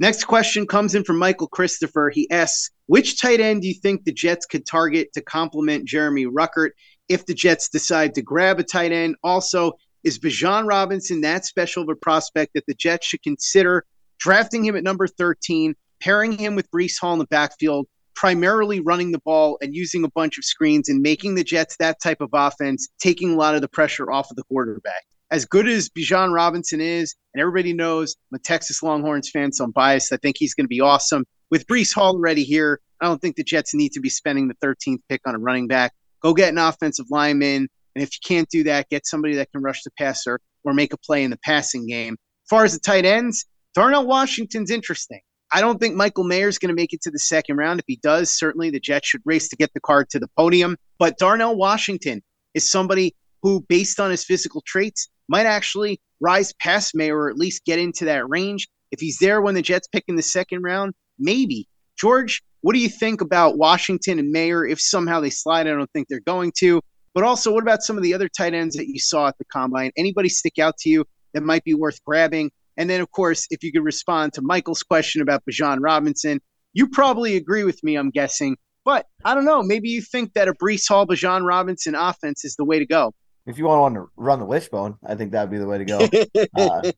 Next 0.00 0.24
question 0.24 0.66
comes 0.66 0.94
in 0.94 1.04
from 1.04 1.18
Michael 1.18 1.46
Christopher. 1.46 2.10
He 2.10 2.28
asks, 2.30 2.70
which 2.86 3.20
tight 3.20 3.40
end 3.40 3.62
do 3.62 3.68
you 3.68 3.74
think 3.74 4.04
the 4.04 4.12
Jets 4.12 4.44
could 4.44 4.66
target 4.66 5.12
to 5.14 5.22
complement 5.22 5.84
Jeremy 5.84 6.26
Ruckert 6.26 6.70
if 7.08 7.24
the 7.26 7.34
Jets 7.34 7.68
decide 7.68 8.14
to 8.14 8.22
grab 8.22 8.58
a 8.58 8.64
tight 8.64 8.92
end? 8.92 9.16
Also, 9.22 9.72
is 10.02 10.18
Bijan 10.18 10.66
Robinson 10.68 11.20
that 11.22 11.44
special 11.44 11.82
of 11.82 11.88
a 11.88 11.94
prospect 11.94 12.52
that 12.54 12.66
the 12.66 12.74
Jets 12.74 13.06
should 13.06 13.22
consider 13.22 13.84
drafting 14.18 14.64
him 14.64 14.76
at 14.76 14.84
number 14.84 15.06
13, 15.06 15.74
pairing 16.00 16.32
him 16.32 16.56
with 16.56 16.70
Breece 16.70 16.98
Hall 17.00 17.12
in 17.12 17.18
the 17.18 17.26
backfield, 17.26 17.86
primarily 18.14 18.80
running 18.80 19.12
the 19.12 19.20
ball 19.20 19.58
and 19.60 19.74
using 19.74 20.04
a 20.04 20.10
bunch 20.10 20.38
of 20.38 20.44
screens 20.44 20.88
and 20.88 21.00
making 21.00 21.34
the 21.34 21.44
Jets 21.44 21.76
that 21.78 22.00
type 22.02 22.20
of 22.20 22.30
offense, 22.32 22.88
taking 23.00 23.32
a 23.32 23.36
lot 23.36 23.54
of 23.54 23.60
the 23.60 23.68
pressure 23.68 24.10
off 24.10 24.30
of 24.30 24.36
the 24.36 24.44
quarterback? 24.44 25.04
As 25.30 25.44
good 25.44 25.68
as 25.68 25.88
Bijan 25.88 26.32
Robinson 26.32 26.80
is, 26.80 27.14
and 27.32 27.40
everybody 27.40 27.72
knows 27.72 28.14
I'm 28.30 28.36
a 28.36 28.38
Texas 28.38 28.82
Longhorns 28.82 29.30
fan, 29.30 29.52
so 29.52 29.64
I'm 29.64 29.72
biased. 29.72 30.12
I 30.12 30.16
think 30.16 30.36
he's 30.38 30.54
going 30.54 30.64
to 30.64 30.68
be 30.68 30.80
awesome. 30.80 31.24
With 31.50 31.66
Breece 31.66 31.94
Hall 31.94 32.14
already 32.14 32.44
here, 32.44 32.80
I 33.00 33.06
don't 33.06 33.20
think 33.20 33.36
the 33.36 33.44
Jets 33.44 33.74
need 33.74 33.92
to 33.92 34.00
be 34.00 34.08
spending 34.08 34.48
the 34.48 34.54
13th 34.66 35.00
pick 35.08 35.20
on 35.26 35.34
a 35.34 35.38
running 35.38 35.66
back. 35.66 35.92
Go 36.22 36.34
get 36.34 36.50
an 36.50 36.58
offensive 36.58 37.06
lineman 37.10 37.68
and 37.94 38.02
if 38.02 38.10
you 38.14 38.20
can't 38.26 38.48
do 38.48 38.64
that, 38.64 38.88
get 38.88 39.06
somebody 39.06 39.36
that 39.36 39.50
can 39.52 39.62
rush 39.62 39.82
the 39.82 39.90
passer 39.92 40.40
or 40.64 40.74
make 40.74 40.92
a 40.92 40.98
play 40.98 41.22
in 41.22 41.30
the 41.30 41.38
passing 41.38 41.86
game. 41.86 42.14
As 42.14 42.48
far 42.48 42.64
as 42.64 42.74
the 42.74 42.80
tight 42.80 43.04
ends, 43.04 43.46
Darnell 43.74 44.06
Washington's 44.06 44.70
interesting. 44.70 45.20
I 45.54 45.60
don't 45.60 45.78
think 45.78 45.94
Michael 45.94 46.24
Mayer's 46.24 46.58
going 46.58 46.70
to 46.70 46.74
make 46.74 46.92
it 46.92 47.00
to 47.02 47.12
the 47.12 47.18
second 47.20 47.58
round. 47.58 47.78
If 47.78 47.86
he 47.86 47.94
does, 48.02 48.28
certainly 48.28 48.70
the 48.70 48.80
Jets 48.80 49.06
should 49.06 49.22
race 49.24 49.46
to 49.48 49.56
get 49.56 49.72
the 49.72 49.78
card 49.80 50.10
to 50.10 50.18
the 50.18 50.26
podium. 50.36 50.76
But 50.98 51.16
Darnell 51.16 51.54
Washington 51.54 52.24
is 52.54 52.68
somebody 52.68 53.14
who, 53.40 53.64
based 53.68 54.00
on 54.00 54.10
his 54.10 54.24
physical 54.24 54.64
traits, 54.66 55.08
might 55.28 55.46
actually 55.46 56.00
rise 56.18 56.52
past 56.54 56.96
Mayer 56.96 57.16
or 57.16 57.30
at 57.30 57.36
least 57.36 57.64
get 57.64 57.78
into 57.78 58.04
that 58.06 58.28
range. 58.28 58.66
If 58.90 58.98
he's 58.98 59.18
there 59.18 59.40
when 59.42 59.54
the 59.54 59.62
Jets 59.62 59.86
pick 59.86 60.02
in 60.08 60.16
the 60.16 60.22
second 60.22 60.62
round, 60.62 60.92
maybe. 61.20 61.68
George, 61.96 62.42
what 62.62 62.72
do 62.74 62.80
you 62.80 62.88
think 62.88 63.20
about 63.20 63.56
Washington 63.56 64.18
and 64.18 64.32
Mayer 64.32 64.66
if 64.66 64.80
somehow 64.80 65.20
they 65.20 65.30
slide? 65.30 65.68
I 65.68 65.70
don't 65.70 65.90
think 65.92 66.08
they're 66.08 66.18
going 66.18 66.50
to. 66.58 66.80
But 67.14 67.22
also, 67.22 67.52
what 67.52 67.62
about 67.62 67.84
some 67.84 67.96
of 67.96 68.02
the 68.02 68.12
other 68.12 68.28
tight 68.28 68.54
ends 68.54 68.74
that 68.74 68.88
you 68.88 68.98
saw 68.98 69.28
at 69.28 69.38
the 69.38 69.44
combine? 69.44 69.92
Anybody 69.96 70.28
stick 70.28 70.58
out 70.58 70.78
to 70.78 70.90
you 70.90 71.04
that 71.32 71.44
might 71.44 71.62
be 71.62 71.74
worth 71.74 72.02
grabbing? 72.04 72.50
And 72.76 72.90
then, 72.90 73.00
of 73.00 73.10
course, 73.10 73.46
if 73.50 73.62
you 73.62 73.72
could 73.72 73.84
respond 73.84 74.32
to 74.34 74.42
Michael's 74.42 74.82
question 74.82 75.22
about 75.22 75.42
Bijan 75.48 75.78
Robinson, 75.80 76.40
you 76.72 76.88
probably 76.88 77.36
agree 77.36 77.64
with 77.64 77.82
me, 77.84 77.96
I'm 77.96 78.10
guessing. 78.10 78.56
But 78.84 79.06
I 79.24 79.34
don't 79.34 79.44
know. 79.44 79.62
Maybe 79.62 79.88
you 79.88 80.02
think 80.02 80.34
that 80.34 80.48
a 80.48 80.52
Breece 80.52 80.88
Hall, 80.88 81.06
Bijan 81.06 81.46
Robinson 81.46 81.94
offense 81.94 82.44
is 82.44 82.56
the 82.56 82.64
way 82.64 82.78
to 82.78 82.86
go. 82.86 83.14
If 83.46 83.58
you 83.58 83.66
want 83.66 83.94
to 83.94 84.06
run 84.16 84.38
the 84.38 84.44
wishbone, 84.44 84.96
I 85.06 85.14
think 85.14 85.32
that'd 85.32 85.50
be 85.50 85.58
the 85.58 85.66
way 85.66 85.78
to 85.78 85.84
go. 85.84 86.08
uh, 86.56 86.92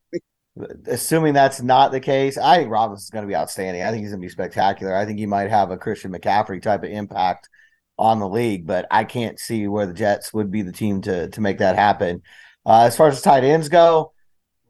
assuming 0.87 1.35
that's 1.35 1.61
not 1.61 1.93
the 1.93 2.01
case, 2.01 2.39
I 2.39 2.59
think 2.59 2.71
Robinson's 2.71 3.11
going 3.11 3.25
to 3.25 3.29
be 3.29 3.37
outstanding. 3.37 3.83
I 3.83 3.91
think 3.91 4.03
he's 4.03 4.11
going 4.11 4.21
to 4.21 4.27
be 4.27 4.31
spectacular. 4.31 4.97
I 4.97 5.05
think 5.05 5.19
he 5.19 5.27
might 5.27 5.51
have 5.51 5.71
a 5.71 5.77
Christian 5.77 6.13
McCaffrey 6.13 6.63
type 6.63 6.83
of 6.83 6.91
impact 6.91 7.49
on 7.99 8.21
the 8.21 8.29
league, 8.29 8.67
but 8.67 8.87
I 8.91 9.05
can't 9.05 9.39
see 9.39 9.67
where 9.69 9.87
the 9.87 9.95
Jets 9.95 10.33
would 10.33 10.51
be 10.51 10.63
the 10.63 10.73
team 10.73 11.01
to 11.03 11.29
to 11.29 11.41
make 11.41 11.59
that 11.59 11.77
happen. 11.77 12.23
Uh, 12.65 12.83
as 12.83 12.97
far 12.97 13.09
as 13.09 13.23
tight 13.23 13.45
ends 13.45 13.69
go, 13.69 14.13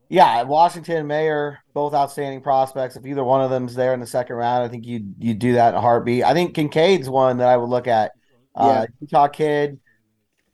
yeah, 0.09 0.43
Washington 0.43 1.07
Mayer, 1.07 1.59
both 1.75 1.95
outstanding 1.95 2.41
prospects. 2.41 2.97
If 2.97 3.07
either 3.07 3.25
one 3.25 3.43
of 3.43 3.51
them's 3.51 3.75
there 3.75 3.95
in 3.95 4.01
the 4.01 4.07
second 4.07 4.37
round, 4.37 4.65
I 4.65 4.69
think 4.69 4.87
you 4.87 5.15
you 5.19 5.35
do 5.35 5.55
that 5.55 5.71
in 5.71 5.75
a 5.75 5.81
heartbeat. 5.81 6.25
I 6.25 6.33
think 6.33 6.55
Kincaid's 6.55 7.09
one 7.09 7.39
that 7.39 7.49
I 7.49 7.57
would 7.57 7.69
look 7.69 7.87
at. 7.87 8.13
Uh, 8.55 8.87
Utah 9.01 9.29
kid, 9.29 9.79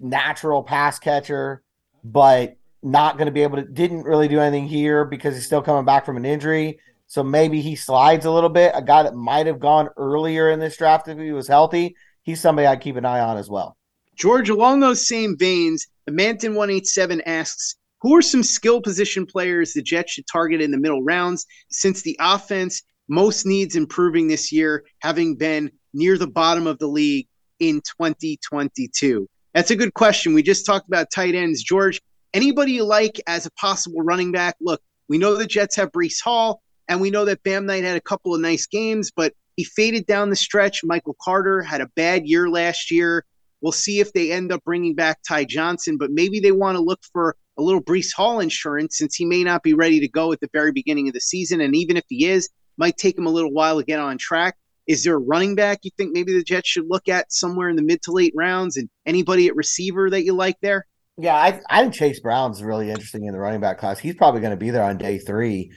natural 0.00 0.62
pass 0.62 0.98
catcher, 0.98 1.62
but 2.02 2.56
not 2.82 3.16
going 3.16 3.26
to 3.26 3.32
be 3.32 3.42
able 3.42 3.58
to. 3.58 3.64
Didn't 3.64 4.02
really 4.02 4.28
do 4.28 4.40
anything 4.40 4.66
here 4.66 5.04
because 5.04 5.34
he's 5.34 5.46
still 5.46 5.62
coming 5.62 5.84
back 5.84 6.04
from 6.04 6.16
an 6.16 6.24
injury. 6.24 6.80
So 7.06 7.22
maybe 7.22 7.60
he 7.60 7.76
slides 7.76 8.24
a 8.24 8.30
little 8.30 8.48
bit. 8.48 8.72
A 8.74 8.82
guy 8.82 9.02
that 9.02 9.14
might 9.14 9.46
have 9.46 9.60
gone 9.60 9.88
earlier 9.96 10.50
in 10.50 10.58
this 10.58 10.76
draft 10.76 11.08
if 11.08 11.18
he 11.18 11.30
was 11.32 11.46
healthy 11.46 11.94
he's 12.22 12.40
somebody 12.40 12.66
I'd 12.66 12.80
keep 12.80 12.96
an 12.96 13.04
eye 13.04 13.20
on 13.20 13.36
as 13.36 13.48
well. 13.48 13.76
George, 14.16 14.48
along 14.48 14.80
those 14.80 15.06
same 15.06 15.36
veins, 15.36 15.86
the 16.06 16.12
Manton 16.12 16.54
187 16.54 17.22
asks, 17.22 17.76
who 18.02 18.16
are 18.16 18.22
some 18.22 18.42
skill 18.42 18.80
position 18.80 19.24
players 19.24 19.72
the 19.72 19.82
Jets 19.82 20.12
should 20.12 20.26
target 20.30 20.60
in 20.60 20.70
the 20.70 20.78
middle 20.78 21.02
rounds 21.02 21.46
since 21.70 22.02
the 22.02 22.16
offense 22.20 22.82
most 23.08 23.46
needs 23.46 23.76
improving 23.76 24.28
this 24.28 24.52
year, 24.52 24.84
having 25.00 25.36
been 25.36 25.70
near 25.94 26.18
the 26.18 26.26
bottom 26.26 26.66
of 26.66 26.78
the 26.78 26.86
league 26.86 27.28
in 27.58 27.80
2022? 27.80 29.28
That's 29.54 29.70
a 29.70 29.76
good 29.76 29.94
question. 29.94 30.34
We 30.34 30.42
just 30.42 30.66
talked 30.66 30.88
about 30.88 31.10
tight 31.10 31.34
ends. 31.34 31.62
George, 31.62 32.00
Anybody 32.34 32.72
you 32.72 32.84
like 32.84 33.20
as 33.26 33.44
a 33.44 33.50
possible 33.52 34.00
running 34.00 34.32
back? 34.32 34.56
Look, 34.60 34.80
we 35.08 35.18
know 35.18 35.36
the 35.36 35.46
Jets 35.46 35.76
have 35.76 35.92
Breece 35.92 36.22
Hall, 36.22 36.62
and 36.88 37.00
we 37.00 37.10
know 37.10 37.26
that 37.26 37.42
Bam 37.42 37.66
Knight 37.66 37.84
had 37.84 37.96
a 37.96 38.00
couple 38.00 38.34
of 38.34 38.40
nice 38.40 38.66
games, 38.66 39.10
but 39.14 39.34
he 39.56 39.64
faded 39.64 40.06
down 40.06 40.30
the 40.30 40.36
stretch. 40.36 40.82
Michael 40.82 41.16
Carter 41.20 41.60
had 41.60 41.82
a 41.82 41.88
bad 41.88 42.26
year 42.26 42.48
last 42.48 42.90
year. 42.90 43.26
We'll 43.60 43.72
see 43.72 44.00
if 44.00 44.14
they 44.14 44.32
end 44.32 44.50
up 44.50 44.64
bringing 44.64 44.94
back 44.94 45.18
Ty 45.28 45.44
Johnson, 45.44 45.98
but 45.98 46.10
maybe 46.10 46.40
they 46.40 46.52
want 46.52 46.76
to 46.76 46.82
look 46.82 47.00
for 47.12 47.36
a 47.62 47.64
little 47.64 47.82
Breece 47.82 48.12
Hall 48.14 48.40
insurance 48.40 48.98
since 48.98 49.14
he 49.14 49.24
may 49.24 49.44
not 49.44 49.62
be 49.62 49.72
ready 49.72 50.00
to 50.00 50.08
go 50.08 50.32
at 50.32 50.40
the 50.40 50.50
very 50.52 50.72
beginning 50.72 51.08
of 51.08 51.14
the 51.14 51.20
season. 51.20 51.60
And 51.60 51.74
even 51.74 51.96
if 51.96 52.04
he 52.08 52.26
is, 52.26 52.50
might 52.76 52.96
take 52.96 53.16
him 53.16 53.26
a 53.26 53.30
little 53.30 53.52
while 53.52 53.78
to 53.78 53.84
get 53.84 54.00
on 54.00 54.18
track. 54.18 54.56
Is 54.88 55.04
there 55.04 55.14
a 55.14 55.18
running 55.18 55.54
back 55.54 55.80
you 55.82 55.90
think 55.96 56.12
maybe 56.12 56.32
the 56.32 56.42
Jets 56.42 56.68
should 56.68 56.86
look 56.88 57.08
at 57.08 57.32
somewhere 57.32 57.68
in 57.68 57.76
the 57.76 57.82
mid 57.82 58.02
to 58.02 58.12
late 58.12 58.32
rounds 58.36 58.76
and 58.76 58.88
anybody 59.06 59.46
at 59.46 59.54
receiver 59.54 60.10
that 60.10 60.24
you 60.24 60.32
like 60.32 60.56
there? 60.60 60.86
Yeah, 61.18 61.36
I, 61.36 61.60
I 61.70 61.82
think 61.82 61.94
Chase 61.94 62.20
Brown's 62.20 62.62
really 62.62 62.90
interesting 62.90 63.26
in 63.26 63.32
the 63.32 63.38
running 63.38 63.60
back 63.60 63.78
class. 63.78 63.98
He's 63.98 64.16
probably 64.16 64.40
going 64.40 64.52
to 64.52 64.56
be 64.56 64.70
there 64.70 64.82
on 64.82 64.98
day 64.98 65.18
three. 65.18 65.70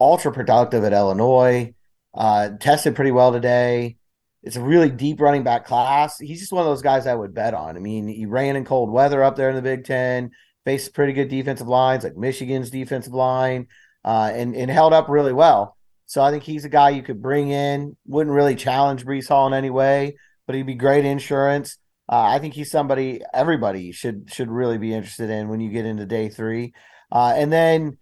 Ultra 0.00 0.32
productive 0.32 0.84
at 0.84 0.92
Illinois, 0.92 1.74
uh, 2.14 2.50
tested 2.60 2.94
pretty 2.94 3.10
well 3.10 3.32
today. 3.32 3.96
It's 4.42 4.56
a 4.56 4.62
really 4.62 4.90
deep 4.90 5.20
running 5.20 5.42
back 5.42 5.66
class. 5.66 6.18
He's 6.18 6.38
just 6.38 6.52
one 6.52 6.62
of 6.62 6.68
those 6.68 6.82
guys 6.82 7.06
I 7.06 7.14
would 7.14 7.34
bet 7.34 7.52
on. 7.52 7.76
I 7.76 7.80
mean, 7.80 8.06
he 8.06 8.26
ran 8.26 8.56
in 8.56 8.64
cold 8.64 8.90
weather 8.90 9.24
up 9.24 9.36
there 9.36 9.50
in 9.50 9.56
the 9.56 9.62
Big 9.62 9.84
Ten, 9.84 10.30
faced 10.66 10.92
pretty 10.92 11.14
good 11.14 11.28
defensive 11.28 11.68
lines 11.68 12.04
like 12.04 12.16
Michigan's 12.16 12.68
defensive 12.68 13.14
line, 13.14 13.68
uh, 14.04 14.30
and 14.34 14.54
and 14.54 14.70
held 14.70 14.92
up 14.92 15.08
really 15.08 15.32
well. 15.32 15.76
So 16.04 16.22
I 16.22 16.30
think 16.30 16.42
he's 16.42 16.66
a 16.66 16.68
guy 16.68 16.90
you 16.90 17.02
could 17.02 17.22
bring 17.22 17.50
in. 17.50 17.96
Wouldn't 18.06 18.34
really 18.34 18.56
challenge 18.56 19.06
Breece 19.06 19.28
Hall 19.28 19.46
in 19.46 19.54
any 19.54 19.70
way, 19.70 20.18
but 20.46 20.54
he'd 20.54 20.66
be 20.66 20.74
great 20.74 21.06
insurance. 21.06 21.78
Uh, 22.08 22.22
I 22.22 22.38
think 22.40 22.54
he's 22.54 22.70
somebody 22.70 23.22
everybody 23.32 23.92
should 23.92 24.30
should 24.30 24.50
really 24.50 24.76
be 24.76 24.92
interested 24.92 25.30
in 25.30 25.48
when 25.48 25.60
you 25.60 25.70
get 25.70 25.86
into 25.86 26.04
day 26.04 26.28
three. 26.28 26.74
Uh, 27.10 27.32
and 27.36 27.52
then 27.52 27.98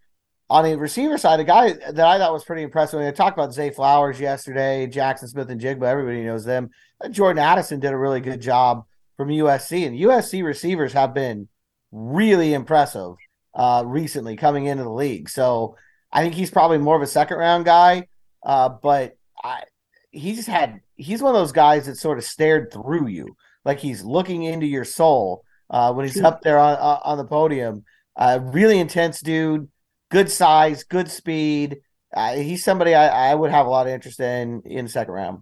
on 0.51 0.65
the 0.65 0.77
receiver 0.77 1.19
side, 1.19 1.41
a 1.41 1.45
guy 1.45 1.73
that 1.73 2.07
I 2.07 2.19
thought 2.19 2.33
was 2.33 2.45
pretty 2.45 2.63
impressive. 2.63 2.99
When 2.99 3.09
I 3.09 3.13
talked 3.13 3.37
about 3.39 3.55
Zay 3.55 3.71
Flowers 3.71 4.21
yesterday, 4.21 4.87
Jackson 4.87 5.29
Smith-Njigba, 5.29 5.83
everybody 5.83 6.23
knows 6.23 6.45
them. 6.45 6.71
Jordan 7.11 7.43
Addison 7.43 7.81
did 7.81 7.93
a 7.93 7.97
really 7.97 8.21
good 8.21 8.41
job 8.41 8.85
from 9.17 9.29
USC, 9.29 9.87
and 9.87 9.99
USC 9.99 10.45
receivers 10.45 10.93
have 10.93 11.15
been 11.15 11.49
really 11.95 12.53
impressive 12.53 13.15
uh, 13.55 13.85
recently 13.87 14.37
coming 14.37 14.67
into 14.67 14.83
the 14.83 14.91
league. 14.91 15.29
So 15.29 15.77
I 16.13 16.23
think 16.23 16.35
he's 16.35 16.51
probably 16.51 16.79
more 16.79 16.97
of 16.97 17.03
a 17.03 17.07
second 17.07 17.39
round 17.39 17.65
guy, 17.65 18.09
uh, 18.45 18.69
but 18.69 19.17
I, 19.43 19.63
he's 20.11 20.47
had 20.47 20.81
he's 20.97 21.23
one 21.23 21.35
of 21.35 21.41
those 21.41 21.53
guys 21.53 21.87
that 21.87 21.97
sort 21.97 22.19
of 22.19 22.25
stared 22.25 22.73
through 22.73 23.07
you, 23.07 23.37
like 23.65 23.79
he's 23.79 24.03
looking 24.03 24.43
into 24.43 24.67
your 24.67 24.85
soul 24.85 25.45
uh, 25.71 25.93
when 25.93 26.07
he's 26.07 26.21
up 26.21 26.43
there 26.43 26.59
on 26.59 26.77
on 26.77 27.17
the 27.19 27.25
podium. 27.25 27.85
Uh, 28.17 28.39
really 28.43 28.79
intense 28.79 29.21
dude, 29.21 29.69
good 30.11 30.31
size, 30.31 30.85
good 30.85 31.11
speed. 31.11 31.79
Uh, 32.17 32.35
he's 32.35 32.63
somebody 32.65 32.95
I, 32.95 33.33
I 33.33 33.35
would 33.35 33.51
have 33.51 33.67
a 33.67 33.71
lot 33.71 33.87
of 33.87 33.93
interest 33.93 34.21
in 34.21 34.63
in 34.65 34.85
the 34.85 34.91
second 34.91 35.15
round. 35.15 35.41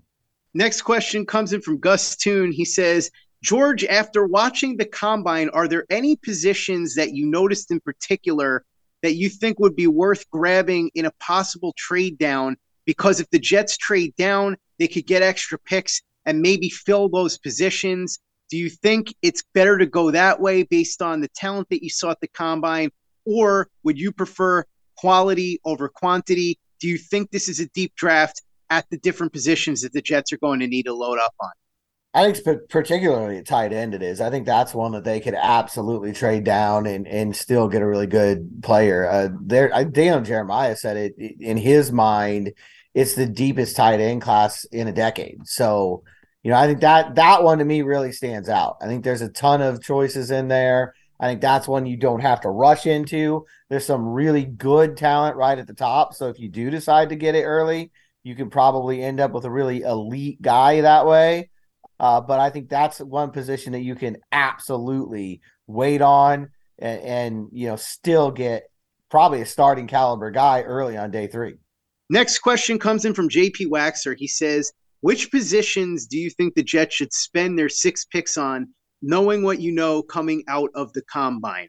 Next 0.54 0.82
question 0.82 1.24
comes 1.24 1.52
in 1.52 1.62
from 1.62 1.78
Gus 1.78 2.16
Toon. 2.16 2.52
He 2.52 2.66
says, 2.66 3.10
George, 3.42 3.84
after 3.84 4.24
watching 4.24 4.76
the 4.76 4.84
combine, 4.84 5.48
are 5.48 5.66
there 5.66 5.84
any 5.90 6.14
positions 6.14 6.94
that 6.94 7.12
you 7.12 7.26
noticed 7.26 7.72
in 7.72 7.80
particular 7.80 8.64
that 9.02 9.14
you 9.14 9.28
think 9.28 9.58
would 9.58 9.74
be 9.74 9.88
worth 9.88 10.30
grabbing 10.30 10.90
in 10.94 11.06
a 11.06 11.12
possible 11.18 11.74
trade 11.76 12.18
down? 12.18 12.56
Because 12.86 13.18
if 13.18 13.28
the 13.30 13.40
Jets 13.40 13.76
trade 13.76 14.14
down, 14.16 14.56
they 14.78 14.86
could 14.86 15.06
get 15.06 15.22
extra 15.22 15.58
picks 15.58 16.00
and 16.24 16.40
maybe 16.40 16.68
fill 16.68 17.08
those 17.08 17.36
positions. 17.36 18.20
Do 18.48 18.56
you 18.56 18.70
think 18.70 19.12
it's 19.22 19.42
better 19.54 19.76
to 19.76 19.86
go 19.86 20.12
that 20.12 20.40
way 20.40 20.62
based 20.62 21.02
on 21.02 21.20
the 21.20 21.28
talent 21.34 21.68
that 21.70 21.82
you 21.82 21.90
saw 21.90 22.12
at 22.12 22.20
the 22.20 22.28
combine? 22.28 22.90
Or 23.24 23.68
would 23.82 23.98
you 23.98 24.12
prefer 24.12 24.64
quality 24.96 25.60
over 25.64 25.88
quantity? 25.88 26.60
Do 26.78 26.86
you 26.86 26.96
think 26.98 27.30
this 27.30 27.48
is 27.48 27.58
a 27.58 27.66
deep 27.70 27.94
draft 27.96 28.42
at 28.70 28.88
the 28.90 28.98
different 28.98 29.32
positions 29.32 29.82
that 29.82 29.92
the 29.92 30.02
Jets 30.02 30.32
are 30.32 30.38
going 30.38 30.60
to 30.60 30.68
need 30.68 30.84
to 30.84 30.94
load 30.94 31.18
up 31.18 31.34
on? 31.40 31.50
I 32.14 32.30
think 32.30 32.68
particularly 32.68 33.38
at 33.38 33.46
tight 33.46 33.72
end 33.72 33.94
it 33.94 34.02
is. 34.02 34.20
I 34.20 34.28
think 34.28 34.44
that's 34.44 34.74
one 34.74 34.92
that 34.92 35.04
they 35.04 35.18
could 35.18 35.34
absolutely 35.34 36.12
trade 36.12 36.44
down 36.44 36.86
and 36.86 37.08
and 37.08 37.34
still 37.34 37.68
get 37.68 37.80
a 37.80 37.86
really 37.86 38.06
good 38.06 38.62
player. 38.62 39.08
Uh, 39.08 39.28
there, 39.40 39.68
Daniel 39.84 40.20
Jeremiah 40.20 40.76
said 40.76 40.96
it 40.98 41.14
in 41.16 41.56
his 41.56 41.90
mind. 41.90 42.52
It's 42.92 43.14
the 43.14 43.26
deepest 43.26 43.76
tight 43.76 44.00
end 44.00 44.20
class 44.20 44.64
in 44.66 44.88
a 44.88 44.92
decade. 44.92 45.46
So, 45.46 46.02
you 46.42 46.50
know, 46.50 46.58
I 46.58 46.66
think 46.66 46.80
that 46.80 47.14
that 47.14 47.42
one 47.42 47.58
to 47.58 47.64
me 47.64 47.80
really 47.80 48.12
stands 48.12 48.50
out. 48.50 48.76
I 48.82 48.86
think 48.86 49.04
there's 49.04 49.22
a 49.22 49.30
ton 49.30 49.62
of 49.62 49.82
choices 49.82 50.30
in 50.30 50.48
there. 50.48 50.94
I 51.18 51.28
think 51.28 51.40
that's 51.40 51.68
one 51.68 51.86
you 51.86 51.96
don't 51.96 52.20
have 52.20 52.42
to 52.42 52.50
rush 52.50 52.84
into. 52.84 53.46
There's 53.70 53.86
some 53.86 54.06
really 54.06 54.44
good 54.44 54.98
talent 54.98 55.36
right 55.36 55.58
at 55.58 55.66
the 55.66 55.72
top. 55.72 56.12
So 56.12 56.28
if 56.28 56.38
you 56.38 56.50
do 56.50 56.68
decide 56.68 57.08
to 57.08 57.16
get 57.16 57.36
it 57.36 57.44
early, 57.44 57.90
you 58.22 58.34
can 58.34 58.50
probably 58.50 59.02
end 59.02 59.20
up 59.20 59.32
with 59.32 59.46
a 59.46 59.50
really 59.50 59.80
elite 59.80 60.42
guy 60.42 60.82
that 60.82 61.06
way. 61.06 61.48
Uh, 62.00 62.20
but 62.20 62.40
I 62.40 62.50
think 62.50 62.68
that's 62.68 62.98
one 63.00 63.30
position 63.30 63.72
that 63.72 63.82
you 63.82 63.94
can 63.94 64.16
absolutely 64.32 65.40
wait 65.66 66.02
on 66.02 66.50
and, 66.78 67.00
and, 67.00 67.48
you 67.52 67.68
know 67.68 67.76
still 67.76 68.30
get 68.30 68.64
probably 69.10 69.42
a 69.42 69.46
starting 69.46 69.86
caliber 69.86 70.30
guy 70.30 70.62
early 70.62 70.96
on 70.96 71.10
day 71.10 71.26
three. 71.26 71.54
Next 72.10 72.40
question 72.40 72.78
comes 72.78 73.04
in 73.04 73.14
from 73.14 73.28
JP 73.28 73.66
Waxer. 73.66 74.14
He 74.16 74.26
says, 74.26 74.72
"Which 75.00 75.30
positions 75.30 76.06
do 76.06 76.18
you 76.18 76.30
think 76.30 76.54
the 76.54 76.62
Jets 76.62 76.94
should 76.94 77.12
spend 77.12 77.58
their 77.58 77.68
six 77.68 78.04
picks 78.04 78.36
on, 78.36 78.68
knowing 79.00 79.42
what 79.42 79.60
you 79.60 79.72
know 79.72 80.02
coming 80.02 80.42
out 80.48 80.70
of 80.74 80.92
the 80.92 81.02
combine?" 81.02 81.68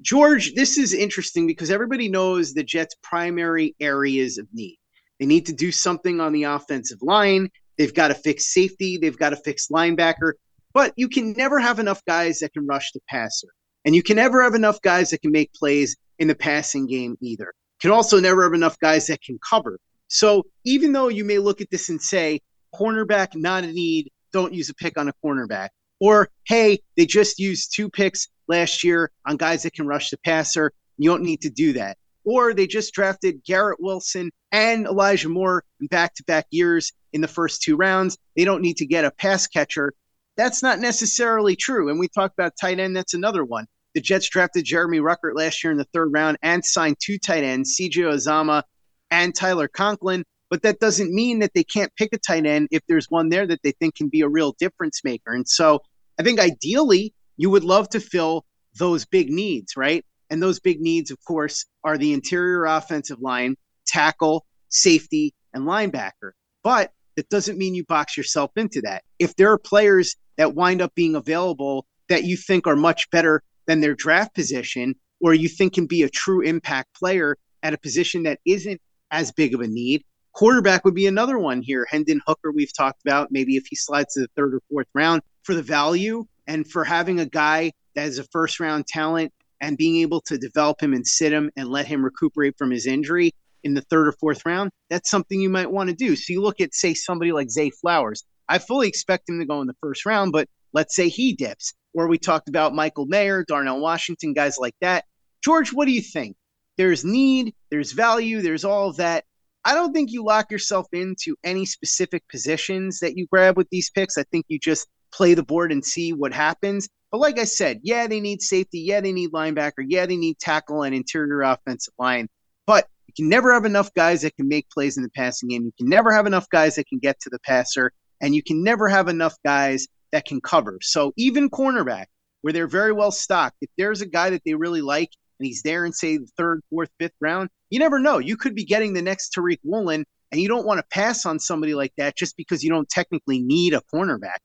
George, 0.00 0.54
this 0.54 0.78
is 0.78 0.94
interesting 0.94 1.46
because 1.46 1.70
everybody 1.70 2.08
knows 2.08 2.54
the 2.54 2.62
Jets' 2.62 2.94
primary 3.02 3.74
areas 3.80 4.38
of 4.38 4.46
need. 4.52 4.78
They 5.18 5.26
need 5.26 5.46
to 5.46 5.52
do 5.52 5.72
something 5.72 6.20
on 6.20 6.32
the 6.32 6.44
offensive 6.44 6.98
line. 7.02 7.50
They've 7.78 7.94
got 7.94 8.08
to 8.08 8.14
fix 8.14 8.52
safety. 8.52 8.98
They've 8.98 9.16
got 9.16 9.30
to 9.30 9.36
fix 9.36 9.68
linebacker. 9.68 10.32
But 10.74 10.92
you 10.96 11.08
can 11.08 11.32
never 11.32 11.58
have 11.58 11.78
enough 11.78 12.04
guys 12.04 12.40
that 12.40 12.52
can 12.52 12.66
rush 12.66 12.92
the 12.92 13.00
passer. 13.08 13.48
And 13.84 13.94
you 13.94 14.02
can 14.02 14.16
never 14.16 14.42
have 14.42 14.54
enough 14.54 14.82
guys 14.82 15.10
that 15.10 15.22
can 15.22 15.32
make 15.32 15.52
plays 15.54 15.96
in 16.18 16.28
the 16.28 16.34
passing 16.34 16.86
game 16.86 17.16
either. 17.22 17.46
You 17.46 17.88
can 17.88 17.90
also 17.92 18.20
never 18.20 18.42
have 18.42 18.52
enough 18.52 18.78
guys 18.80 19.06
that 19.06 19.22
can 19.22 19.38
cover. 19.48 19.78
So 20.08 20.44
even 20.64 20.92
though 20.92 21.08
you 21.08 21.24
may 21.24 21.38
look 21.38 21.60
at 21.60 21.70
this 21.70 21.88
and 21.88 22.00
say, 22.00 22.40
cornerback, 22.74 23.34
not 23.34 23.64
a 23.64 23.72
need, 23.72 24.10
don't 24.32 24.52
use 24.52 24.68
a 24.68 24.74
pick 24.74 24.98
on 24.98 25.08
a 25.08 25.12
cornerback. 25.24 25.68
Or, 26.00 26.28
hey, 26.46 26.80
they 26.96 27.06
just 27.06 27.38
used 27.38 27.74
two 27.74 27.88
picks 27.88 28.28
last 28.46 28.84
year 28.84 29.10
on 29.26 29.36
guys 29.36 29.62
that 29.62 29.74
can 29.74 29.86
rush 29.86 30.10
the 30.10 30.18
passer. 30.18 30.72
You 30.96 31.10
don't 31.10 31.22
need 31.22 31.40
to 31.42 31.50
do 31.50 31.72
that. 31.74 31.96
Or 32.28 32.52
they 32.52 32.66
just 32.66 32.92
drafted 32.92 33.42
Garrett 33.42 33.80
Wilson 33.80 34.30
and 34.52 34.84
Elijah 34.84 35.30
Moore 35.30 35.64
in 35.80 35.86
back 35.86 36.14
to 36.16 36.24
back 36.24 36.44
years 36.50 36.92
in 37.14 37.22
the 37.22 37.26
first 37.26 37.62
two 37.62 37.74
rounds. 37.74 38.18
They 38.36 38.44
don't 38.44 38.60
need 38.60 38.76
to 38.76 38.86
get 38.86 39.06
a 39.06 39.10
pass 39.10 39.46
catcher. 39.46 39.94
That's 40.36 40.62
not 40.62 40.78
necessarily 40.78 41.56
true. 41.56 41.88
And 41.88 41.98
we 41.98 42.06
talked 42.06 42.38
about 42.38 42.52
tight 42.60 42.80
end. 42.80 42.94
That's 42.94 43.14
another 43.14 43.46
one. 43.46 43.64
The 43.94 44.02
Jets 44.02 44.28
drafted 44.28 44.66
Jeremy 44.66 44.98
Ruckert 44.98 45.36
last 45.36 45.64
year 45.64 45.70
in 45.70 45.78
the 45.78 45.88
third 45.94 46.12
round 46.12 46.36
and 46.42 46.62
signed 46.62 46.96
two 47.00 47.16
tight 47.16 47.44
ends, 47.44 47.78
CJ 47.80 47.94
Uzomah 47.94 48.62
and 49.10 49.34
Tyler 49.34 49.66
Conklin. 49.66 50.22
But 50.50 50.60
that 50.64 50.80
doesn't 50.80 51.14
mean 51.14 51.38
that 51.38 51.52
they 51.54 51.64
can't 51.64 51.96
pick 51.96 52.10
a 52.12 52.18
tight 52.18 52.44
end 52.44 52.68
if 52.70 52.82
there's 52.88 53.06
one 53.08 53.30
there 53.30 53.46
that 53.46 53.62
they 53.62 53.72
think 53.72 53.94
can 53.94 54.08
be 54.08 54.20
a 54.20 54.28
real 54.28 54.54
difference 54.58 55.02
maker. 55.02 55.32
And 55.32 55.48
so 55.48 55.80
I 56.20 56.24
think 56.24 56.40
ideally 56.40 57.14
you 57.38 57.48
would 57.48 57.64
love 57.64 57.88
to 57.90 58.00
fill 58.00 58.44
those 58.78 59.06
big 59.06 59.30
needs, 59.30 59.78
right? 59.78 60.04
And 60.30 60.42
those 60.42 60.60
big 60.60 60.80
needs, 60.80 61.10
of 61.10 61.18
course, 61.24 61.64
are 61.84 61.98
the 61.98 62.12
interior 62.12 62.64
offensive 62.64 63.20
line, 63.20 63.56
tackle, 63.86 64.46
safety, 64.68 65.34
and 65.54 65.64
linebacker. 65.66 66.32
But 66.62 66.92
that 67.16 67.28
doesn't 67.28 67.58
mean 67.58 67.74
you 67.74 67.84
box 67.84 68.16
yourself 68.16 68.50
into 68.56 68.80
that. 68.82 69.02
If 69.18 69.34
there 69.36 69.50
are 69.50 69.58
players 69.58 70.16
that 70.36 70.54
wind 70.54 70.82
up 70.82 70.94
being 70.94 71.14
available 71.14 71.86
that 72.08 72.24
you 72.24 72.36
think 72.36 72.66
are 72.66 72.76
much 72.76 73.10
better 73.10 73.42
than 73.66 73.80
their 73.80 73.94
draft 73.94 74.34
position, 74.34 74.94
or 75.20 75.34
you 75.34 75.48
think 75.48 75.74
can 75.74 75.86
be 75.86 76.02
a 76.02 76.08
true 76.08 76.42
impact 76.42 76.94
player 76.94 77.36
at 77.62 77.74
a 77.74 77.78
position 77.78 78.22
that 78.22 78.38
isn't 78.44 78.80
as 79.10 79.32
big 79.32 79.54
of 79.54 79.60
a 79.60 79.66
need, 79.66 80.04
quarterback 80.32 80.84
would 80.84 80.94
be 80.94 81.06
another 81.06 81.38
one 81.38 81.60
here. 81.62 81.86
Hendon 81.90 82.20
Hooker, 82.26 82.52
we've 82.52 82.72
talked 82.72 83.02
about, 83.04 83.32
maybe 83.32 83.56
if 83.56 83.66
he 83.66 83.76
slides 83.76 84.14
to 84.14 84.20
the 84.20 84.28
third 84.36 84.54
or 84.54 84.60
fourth 84.70 84.86
round 84.94 85.22
for 85.42 85.54
the 85.54 85.62
value 85.62 86.26
and 86.46 86.70
for 86.70 86.84
having 86.84 87.18
a 87.18 87.26
guy 87.26 87.72
that 87.94 88.06
is 88.06 88.18
a 88.18 88.24
first 88.24 88.60
round 88.60 88.86
talent 88.86 89.32
and 89.60 89.76
being 89.76 89.96
able 90.02 90.20
to 90.22 90.38
develop 90.38 90.80
him 90.80 90.92
and 90.92 91.06
sit 91.06 91.32
him 91.32 91.50
and 91.56 91.68
let 91.68 91.86
him 91.86 92.04
recuperate 92.04 92.56
from 92.56 92.70
his 92.70 92.86
injury 92.86 93.32
in 93.64 93.74
the 93.74 93.82
third 93.82 94.08
or 94.08 94.12
fourth 94.12 94.44
round, 94.46 94.70
that's 94.90 95.10
something 95.10 95.40
you 95.40 95.50
might 95.50 95.70
want 95.70 95.90
to 95.90 95.96
do. 95.96 96.14
So 96.16 96.32
you 96.32 96.42
look 96.42 96.60
at, 96.60 96.74
say, 96.74 96.94
somebody 96.94 97.32
like 97.32 97.50
Zay 97.50 97.70
Flowers. 97.70 98.24
I 98.48 98.58
fully 98.58 98.88
expect 98.88 99.28
him 99.28 99.38
to 99.40 99.46
go 99.46 99.60
in 99.60 99.66
the 99.66 99.76
first 99.80 100.06
round, 100.06 100.32
but 100.32 100.48
let's 100.72 100.94
say 100.94 101.08
he 101.08 101.32
dips. 101.34 101.74
Or 101.94 102.06
we 102.06 102.18
talked 102.18 102.48
about 102.48 102.74
Michael 102.74 103.06
Mayer, 103.06 103.44
Darnell 103.46 103.80
Washington, 103.80 104.32
guys 104.32 104.58
like 104.58 104.74
that. 104.80 105.04
George, 105.42 105.72
what 105.72 105.86
do 105.86 105.92
you 105.92 106.00
think? 106.00 106.36
There's 106.76 107.04
need, 107.04 107.54
there's 107.70 107.92
value, 107.92 108.40
there's 108.40 108.64
all 108.64 108.90
of 108.90 108.96
that. 108.96 109.24
I 109.64 109.74
don't 109.74 109.92
think 109.92 110.12
you 110.12 110.24
lock 110.24 110.50
yourself 110.50 110.86
into 110.92 111.36
any 111.42 111.66
specific 111.66 112.22
positions 112.28 113.00
that 113.00 113.16
you 113.16 113.26
grab 113.26 113.56
with 113.56 113.68
these 113.70 113.90
picks. 113.90 114.16
I 114.16 114.22
think 114.30 114.46
you 114.48 114.58
just 114.58 114.86
play 115.12 115.34
the 115.34 115.42
board 115.42 115.72
and 115.72 115.84
see 115.84 116.12
what 116.12 116.32
happens. 116.32 116.88
But 117.10 117.18
like 117.18 117.38
I 117.38 117.44
said, 117.44 117.80
yeah, 117.82 118.06
they 118.06 118.20
need 118.20 118.42
safety. 118.42 118.80
Yeah, 118.80 119.00
they 119.00 119.12
need 119.12 119.32
linebacker. 119.32 119.84
Yeah, 119.86 120.06
they 120.06 120.16
need 120.16 120.38
tackle 120.38 120.82
and 120.82 120.94
interior 120.94 121.42
offensive 121.42 121.94
line. 121.98 122.28
But 122.66 122.86
you 123.06 123.14
can 123.16 123.28
never 123.28 123.52
have 123.52 123.64
enough 123.64 123.92
guys 123.94 124.22
that 124.22 124.36
can 124.36 124.48
make 124.48 124.68
plays 124.70 124.96
in 124.96 125.02
the 125.02 125.10
passing 125.10 125.48
game. 125.48 125.64
You 125.64 125.72
can 125.78 125.88
never 125.88 126.12
have 126.12 126.26
enough 126.26 126.48
guys 126.50 126.76
that 126.76 126.86
can 126.86 126.98
get 126.98 127.18
to 127.20 127.30
the 127.30 127.38
passer. 127.38 127.92
And 128.20 128.34
you 128.34 128.42
can 128.42 128.62
never 128.62 128.88
have 128.88 129.08
enough 129.08 129.36
guys 129.44 129.86
that 130.12 130.26
can 130.26 130.40
cover. 130.40 130.78
So 130.82 131.12
even 131.16 131.48
cornerback, 131.50 132.06
where 132.42 132.52
they're 132.52 132.68
very 132.68 132.92
well 132.92 133.10
stocked, 133.10 133.56
if 133.62 133.70
there's 133.78 134.02
a 134.02 134.06
guy 134.06 134.30
that 134.30 134.42
they 134.44 134.54
really 134.54 134.82
like 134.82 135.10
and 135.38 135.46
he's 135.46 135.62
there 135.62 135.84
in, 135.84 135.92
say, 135.92 136.18
the 136.18 136.28
third, 136.36 136.62
fourth, 136.70 136.90
fifth 136.98 137.14
round, 137.20 137.48
you 137.70 137.78
never 137.78 137.98
know. 137.98 138.18
You 138.18 138.36
could 138.36 138.54
be 138.54 138.64
getting 138.64 138.92
the 138.92 139.02
next 139.02 139.34
Tariq 139.34 139.58
Woolen, 139.62 140.04
and 140.32 140.40
you 140.40 140.48
don't 140.48 140.66
want 140.66 140.78
to 140.78 140.84
pass 140.90 141.26
on 141.26 141.38
somebody 141.38 141.74
like 141.74 141.92
that 141.96 142.16
just 142.16 142.36
because 142.36 142.62
you 142.62 142.70
don't 142.70 142.88
technically 142.88 143.40
need 143.40 143.72
a 143.72 143.82
cornerback. 143.94 144.40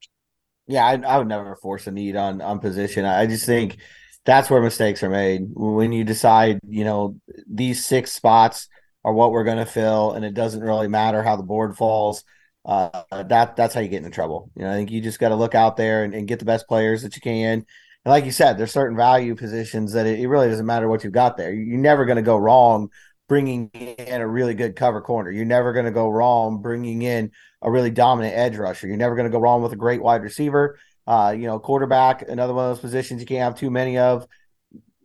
Yeah, 0.67 0.85
I, 0.85 0.93
I 0.93 1.17
would 1.17 1.27
never 1.27 1.55
force 1.55 1.87
a 1.87 1.91
need 1.91 2.15
on 2.15 2.41
on 2.41 2.59
position. 2.59 3.05
I 3.05 3.25
just 3.25 3.45
think 3.45 3.77
that's 4.25 4.49
where 4.49 4.61
mistakes 4.61 5.03
are 5.03 5.09
made 5.09 5.47
when 5.53 5.91
you 5.91 6.03
decide, 6.03 6.59
you 6.67 6.85
know, 6.85 7.17
these 7.47 7.85
six 7.85 8.13
spots 8.13 8.69
are 9.03 9.13
what 9.13 9.31
we're 9.31 9.43
going 9.43 9.57
to 9.57 9.65
fill, 9.65 10.13
and 10.13 10.23
it 10.23 10.33
doesn't 10.33 10.63
really 10.63 10.87
matter 10.87 11.21
how 11.21 11.35
the 11.35 11.43
board 11.43 11.75
falls. 11.75 12.23
Uh, 12.65 13.03
that 13.11 13.57
that's 13.57 13.73
how 13.75 13.81
you 13.81 13.89
get 13.89 13.97
into 13.97 14.09
trouble. 14.09 14.49
You 14.55 14.63
know, 14.63 14.71
I 14.71 14.75
think 14.75 14.89
you 14.89 15.01
just 15.01 15.19
got 15.19 15.29
to 15.29 15.35
look 15.35 15.53
out 15.53 15.75
there 15.75 16.05
and, 16.05 16.13
and, 16.13 16.29
get 16.29 16.39
the 16.39 16.45
best 16.45 16.65
players 16.65 17.01
that 17.01 17.13
you 17.15 17.21
can. 17.21 17.65
And 18.05 18.11
like 18.11 18.23
you 18.23 18.31
said, 18.31 18.57
there's 18.57 18.71
certain 18.71 18.95
value 18.95 19.35
positions 19.35 19.91
that 19.93 20.05
it, 20.05 20.19
it 20.19 20.27
really 20.27 20.47
doesn't 20.47 20.65
matter 20.65 20.87
what 20.87 21.03
you've 21.03 21.11
got 21.11 21.35
there. 21.35 21.53
You're 21.53 21.77
never 21.77 22.05
going 22.05 22.15
to 22.15 22.21
go 22.21 22.37
wrong 22.37 22.89
bringing 23.27 23.69
in 23.69 24.21
a 24.21 24.27
really 24.27 24.53
good 24.53 24.75
cover 24.75 25.01
corner. 25.01 25.31
You're 25.31 25.45
never 25.45 25.73
going 25.73 25.85
to 25.85 25.91
go 25.91 26.09
wrong 26.09 26.61
bringing 26.61 27.01
in 27.01 27.31
a 27.61 27.71
really 27.71 27.89
dominant 27.89 28.35
edge 28.35 28.57
rusher. 28.57 28.87
You're 28.87 28.97
never 28.97 29.15
going 29.15 29.25
to 29.25 29.31
go 29.31 29.39
wrong 29.39 29.61
with 29.61 29.73
a 29.73 29.77
great 29.77 30.01
wide 30.01 30.21
receiver. 30.21 30.77
Uh, 31.05 31.33
you 31.37 31.47
know, 31.47 31.59
quarterback, 31.59 32.21
another 32.27 32.53
one 32.53 32.65
of 32.65 32.71
those 32.71 32.81
positions 32.81 33.21
you 33.21 33.27
can't 33.27 33.43
have 33.43 33.55
too 33.55 33.69
many 33.69 33.97
of. 33.97 34.27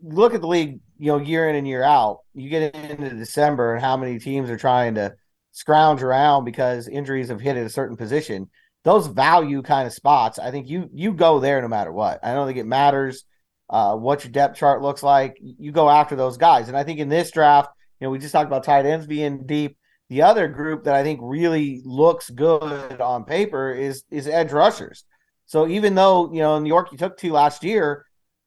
Look 0.02 0.34
at 0.34 0.40
the 0.40 0.46
league, 0.46 0.80
you 0.98 1.08
know, 1.08 1.18
year 1.18 1.48
in 1.48 1.56
and 1.56 1.66
year 1.66 1.82
out. 1.82 2.20
You 2.34 2.48
get 2.48 2.74
into 2.74 3.10
December 3.10 3.74
and 3.74 3.84
how 3.84 3.96
many 3.96 4.18
teams 4.18 4.48
are 4.50 4.56
trying 4.56 4.94
to 4.94 5.14
scrounge 5.52 6.02
around 6.02 6.44
because 6.44 6.86
injuries 6.86 7.28
have 7.28 7.40
hit 7.40 7.56
at 7.56 7.66
a 7.66 7.70
certain 7.70 7.96
position. 7.96 8.48
Those 8.84 9.08
value 9.08 9.62
kind 9.62 9.86
of 9.86 9.92
spots, 9.92 10.38
I 10.38 10.52
think 10.52 10.68
you 10.68 10.88
you 10.92 11.12
go 11.12 11.40
there 11.40 11.60
no 11.60 11.68
matter 11.68 11.92
what. 11.92 12.20
I 12.22 12.32
don't 12.32 12.46
think 12.46 12.58
it 12.58 12.66
matters 12.66 13.24
uh, 13.68 13.96
what 13.96 14.24
your 14.24 14.32
depth 14.32 14.56
chart 14.56 14.82
looks 14.82 15.02
like. 15.02 15.36
You 15.40 15.72
go 15.72 15.90
after 15.90 16.14
those 16.14 16.36
guys, 16.36 16.68
and 16.68 16.76
I 16.76 16.84
think 16.84 17.00
in 17.00 17.08
this 17.08 17.32
draft, 17.32 17.70
you 18.00 18.06
know, 18.06 18.10
we 18.10 18.18
just 18.18 18.32
talked 18.32 18.46
about 18.46 18.64
tight 18.64 18.86
ends 18.86 19.06
being 19.06 19.46
deep. 19.46 19.76
The 20.08 20.22
other 20.22 20.48
group 20.48 20.84
that 20.84 20.94
I 20.94 21.02
think 21.02 21.20
really 21.22 21.82
looks 21.84 22.30
good 22.30 23.00
on 23.00 23.24
paper 23.24 23.72
is 23.72 24.04
is 24.10 24.26
edge 24.26 24.52
rushers. 24.52 25.04
So 25.46 25.68
even 25.68 25.94
though 25.94 26.32
you 26.32 26.40
know 26.40 26.56
in 26.56 26.62
New 26.62 26.68
York 26.68 26.92
you 26.92 26.98
took 26.98 27.16
two 27.16 27.32
last 27.32 27.62
year, 27.62 28.06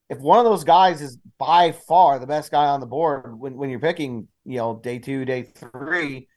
if 0.09 0.19
one 0.19 0.39
of 0.39 0.45
those 0.45 0.65
guys 0.65 1.01
is 1.01 1.17
by 1.37 1.71
far 1.71 2.19
the 2.19 2.27
best 2.27 2.51
guy 2.51 2.65
on 2.65 2.81
the 2.81 2.85
board 2.85 3.39
when, 3.39 3.55
when 3.55 3.69
you're 3.69 3.79
picking, 3.79 4.27
you 4.43 4.57
know, 4.57 4.79
day 4.83 4.99
two, 4.99 5.23
day 5.23 5.43
three, 5.43 6.27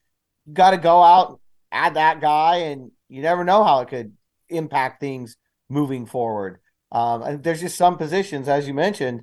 you 0.47 0.53
got 0.53 0.71
to 0.71 0.77
go 0.77 1.03
out, 1.03 1.29
and 1.29 1.39
add 1.73 1.95
that 1.95 2.21
guy, 2.21 2.57
and 2.57 2.93
you 3.09 3.21
never 3.21 3.43
know 3.43 3.65
how 3.65 3.81
it 3.81 3.89
could 3.89 4.13
impact 4.49 5.01
things 5.01 5.37
moving 5.69 6.07
forward. 6.07 6.61
Um, 6.93 7.23
and 7.23 7.43
there's 7.43 7.61
just 7.61 7.77
some 7.77 7.97
positions, 7.97 8.47
as 8.49 8.69
you 8.69 8.75
mentioned, 8.75 9.23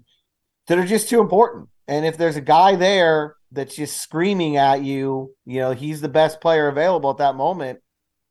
that 0.68 0.78
are 0.78 0.86
just 0.86 1.08
too 1.08 1.22
important. 1.22 1.70
And 1.88 2.06
if 2.06 2.18
there's 2.18 2.36
a 2.36 2.42
guy 2.42 2.76
there 2.76 3.36
that's 3.52 3.76
just 3.76 4.02
screaming 4.02 4.58
at 4.58 4.84
you, 4.84 5.34
you 5.46 5.60
know, 5.60 5.72
he's 5.72 6.02
the 6.02 6.10
best 6.10 6.42
player 6.42 6.68
available 6.68 7.10
at 7.10 7.18
that 7.18 7.36
moment. 7.36 7.80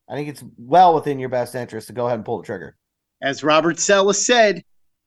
I 0.08 0.14
think 0.14 0.28
it's 0.28 0.42
well 0.56 0.94
within 0.94 1.18
your 1.18 1.28
best 1.28 1.54
interest 1.54 1.86
to 1.86 1.92
go 1.92 2.06
ahead 2.06 2.18
and 2.18 2.24
pull 2.24 2.38
the 2.38 2.46
trigger. 2.46 2.76
As 3.22 3.44
Robert 3.44 3.78
Saleh 3.78 4.16
said, 4.16 4.62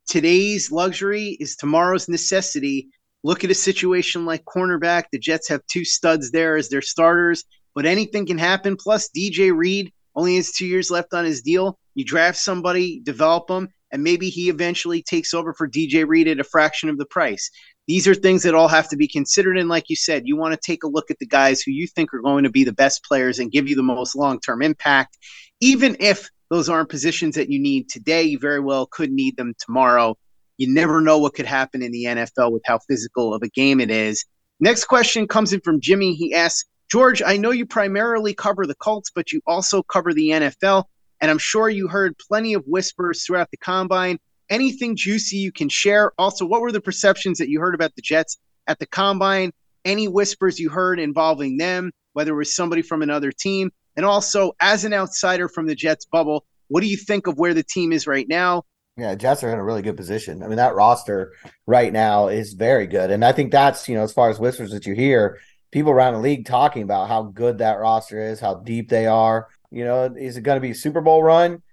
today's 0.08 0.72
luxury 0.72 1.36
is 1.40 1.56
tomorrow's 1.56 2.08
necessity. 2.08 2.90
Look 3.24 3.44
at 3.44 3.52
a 3.52 3.56
situation 3.56 4.26
like 4.26 4.46
cornerback. 4.46 5.06
The 5.12 5.20
Jets 5.20 5.50
have 5.50 5.66
two 5.68 5.84
studs 5.84 6.32
there 6.32 6.56
as 6.56 6.70
their 6.70 6.82
starters, 6.82 7.44
but 7.74 7.86
anything 7.86 8.26
can 8.26 8.38
happen. 8.38 8.78
Plus, 8.78 9.10
DJ 9.16 9.56
Reed 9.56 9.92
only 10.16 10.36
has 10.36 10.52
two 10.52 10.68
years 10.68 10.92
left 10.92 11.14
on 11.14 11.26
his 11.26 11.42
deal. 11.42 11.80
You 11.96 12.06
draft 12.06 12.38
somebody, 12.38 13.02
develop 13.04 13.48
them, 13.48 13.70
and 13.92 14.04
maybe 14.04 14.30
he 14.30 14.50
eventually 14.50 15.02
takes 15.04 15.34
over 15.34 15.54
for 15.54 15.68
DJ 15.68 16.08
Reed 16.08 16.28
at 16.28 16.40
a 16.40 16.44
fraction 16.44 16.90
of 16.90 16.98
the 16.98 17.06
price. 17.06 17.50
These 17.88 18.08
are 18.08 18.16
things 18.16 18.44
that 18.44 18.56
all 18.56 18.70
have 18.70 18.88
to 18.90 18.98
be 18.98 19.08
considered. 19.08 19.58
And 19.58 19.68
like 19.68 19.90
you 19.90 19.96
said, 19.96 20.24
you 20.26 20.38
want 20.38 20.54
to 20.54 20.60
take 20.60 20.84
a 20.84 20.88
look 20.88 21.12
at 21.12 21.20
the 21.20 21.26
guys 21.26 21.62
who 21.62 21.72
you 21.72 21.88
think 21.88 22.14
are 22.14 22.22
going 22.22 22.46
to 22.46 22.50
be 22.50 22.64
the 22.64 22.72
best 22.72 23.04
players 23.04 23.40
and 23.40 23.52
give 23.52 23.68
you 23.68 23.76
the 23.76 23.84
most 23.84 24.16
long 24.16 24.40
term 24.40 24.62
impact. 24.62 25.18
Even 25.60 25.98
if 26.00 26.30
those 26.50 26.70
aren't 26.70 26.90
positions 26.90 27.36
that 27.36 27.50
you 27.50 27.60
need 27.60 27.90
today, 27.90 28.24
you 28.24 28.40
very 28.40 28.60
well 28.60 28.86
could 28.86 29.12
need 29.12 29.36
them 29.38 29.54
tomorrow. 29.60 30.16
You 30.58 30.74
never 30.74 31.02
know 31.02 31.18
what 31.18 31.34
could 31.34 31.46
happen 31.46 31.82
in 31.82 31.92
the 31.92 32.06
NFL 32.06 32.52
with 32.52 32.62
how 32.66 32.80
physical 32.88 33.34
of 33.34 33.42
a 33.42 33.50
game 33.50 33.80
it 33.80 33.90
is. 33.90 34.24
Next 34.60 34.86
question 34.86 35.28
comes 35.28 35.52
in 35.52 35.60
from 35.62 35.82
Jimmy. 35.82 36.14
He 36.14 36.34
asks, 36.34 36.66
George, 36.90 37.22
I 37.26 37.38
know 37.38 37.52
you 37.52 37.66
primarily 37.66 38.34
cover 38.34 38.68
the 38.68 38.76
Colts, 38.76 39.10
but 39.14 39.32
you 39.32 39.42
also 39.48 39.82
cover 39.82 40.14
the 40.14 40.30
NFL. 40.30 40.86
And 41.20 41.32
I'm 41.32 41.40
sure 41.40 41.70
you 41.70 41.88
heard 41.88 42.16
plenty 42.18 42.54
of 42.54 42.64
whispers 42.66 43.26
throughout 43.26 43.50
the 43.50 43.58
combine 43.58 44.20
anything 44.50 44.96
juicy 44.96 45.38
you 45.38 45.52
can 45.52 45.70
share? 45.70 46.12
Also, 46.18 46.46
what 46.46 46.62
were 46.62 46.72
the 46.72 46.82
perceptions 46.82 47.38
that 47.38 47.50
you 47.50 47.60
heard 47.60 47.76
about 47.76 47.96
the 47.96 48.02
Jets 48.02 48.38
at 48.68 48.80
the 48.80 48.86
combine? 48.86 49.52
Any 49.86 50.08
whispers 50.08 50.60
you 50.60 50.70
heard 50.70 51.00
involving 51.00 51.58
them, 51.58 51.92
whether 52.14 52.32
it 52.32 52.38
was 52.38 52.56
somebody 52.56 52.82
from 52.82 53.02
another 53.02 53.32
team? 53.32 53.72
And 53.96 54.06
also, 54.06 54.54
as 54.60 54.86
an 54.86 54.94
outsider 54.94 55.50
from 55.50 55.68
the 55.68 55.76
Jets 55.76 56.06
bubble, 56.06 56.46
what 56.68 56.82
do 56.82 56.88
you 56.88 56.98
think 56.98 57.28
of 57.28 57.38
where 57.38 57.54
the 57.54 57.64
team 57.64 57.92
is 57.92 58.08
right 58.08 58.28
now? 58.28 58.64
Yeah, 58.96 59.16
Jets 59.16 59.44
are 59.44 59.52
in 59.52 59.60
a 59.60 59.64
really 59.64 59.82
good 59.82 59.98
position. 59.98 60.44
I 60.44 60.48
mean, 60.48 60.58
that 60.58 60.76
roster 60.76 61.34
right 61.66 61.92
now 61.92 62.28
is 62.28 62.54
very 62.54 62.88
good. 62.88 63.12
And 63.12 63.26
I 63.26 63.32
think 63.32 63.52
that's, 63.52 63.90
you 63.90 63.96
know, 63.96 64.04
as 64.04 64.14
far 64.14 64.30
as 64.30 64.40
whispers 64.40 64.72
that 64.72 64.86
you 64.86 64.94
hear, 64.94 65.40
people 65.72 65.92
around 65.92 66.14
the 66.14 66.20
league 66.20 66.46
talking 66.46 66.84
about 66.84 67.08
how 67.08 67.24
good 67.24 67.58
that 67.58 67.80
roster 67.80 68.20
is, 68.20 68.40
how 68.40 68.56
deep 68.56 68.90
they 68.90 69.08
are. 69.08 69.48
You 69.72 69.84
know, 69.84 70.14
is 70.16 70.38
it 70.38 70.42
going 70.42 70.58
to 70.58 70.62
be 70.62 70.72
a 70.72 70.76
Super 70.76 71.02
Bowl 71.02 71.24
run? 71.24 71.64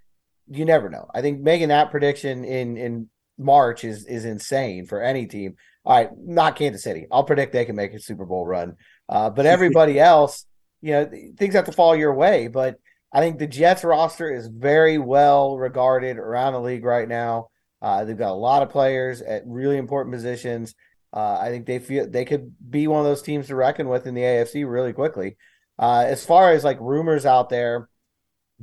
You 0.51 0.65
never 0.65 0.89
know. 0.89 1.09
I 1.13 1.21
think 1.21 1.41
making 1.41 1.69
that 1.69 1.91
prediction 1.91 2.43
in 2.43 2.77
in 2.77 3.09
March 3.37 3.83
is 3.83 4.05
is 4.05 4.25
insane 4.25 4.85
for 4.85 5.01
any 5.01 5.25
team. 5.25 5.55
All 5.83 5.95
right, 5.95 6.09
not 6.15 6.55
Kansas 6.55 6.83
City. 6.83 7.07
I'll 7.11 7.23
predict 7.23 7.53
they 7.53 7.65
can 7.65 7.75
make 7.75 7.93
a 7.93 7.99
Super 7.99 8.25
Bowl 8.25 8.45
run. 8.45 8.75
Uh, 9.09 9.29
but 9.29 9.45
everybody 9.55 9.99
else, 9.99 10.45
you 10.81 10.91
know, 10.91 11.09
things 11.37 11.55
have 11.55 11.65
to 11.65 11.71
fall 11.71 11.95
your 11.95 12.13
way. 12.13 12.47
But 12.47 12.77
I 13.13 13.19
think 13.19 13.39
the 13.39 13.47
Jets 13.47 13.83
roster 13.83 14.33
is 14.33 14.47
very 14.47 14.97
well 14.97 15.57
regarded 15.57 16.17
around 16.17 16.53
the 16.53 16.61
league 16.61 16.85
right 16.85 17.07
now. 17.07 17.49
Uh, 17.81 18.05
they've 18.05 18.17
got 18.17 18.31
a 18.31 18.33
lot 18.33 18.61
of 18.61 18.69
players 18.69 19.21
at 19.21 19.43
really 19.45 19.77
important 19.77 20.13
positions. 20.13 20.75
Uh, 21.13 21.37
I 21.41 21.49
think 21.49 21.65
they 21.65 21.79
feel 21.79 22.09
they 22.09 22.25
could 22.25 22.53
be 22.69 22.87
one 22.87 22.99
of 22.99 23.05
those 23.05 23.21
teams 23.21 23.47
to 23.47 23.55
reckon 23.55 23.89
with 23.89 24.07
in 24.07 24.13
the 24.13 24.21
AFC 24.21 24.69
really 24.69 24.93
quickly. 24.93 25.35
Uh, 25.77 26.05
as 26.07 26.23
far 26.23 26.51
as 26.51 26.63
like 26.63 26.79
rumors 26.79 27.25
out 27.25 27.49
there, 27.49 27.89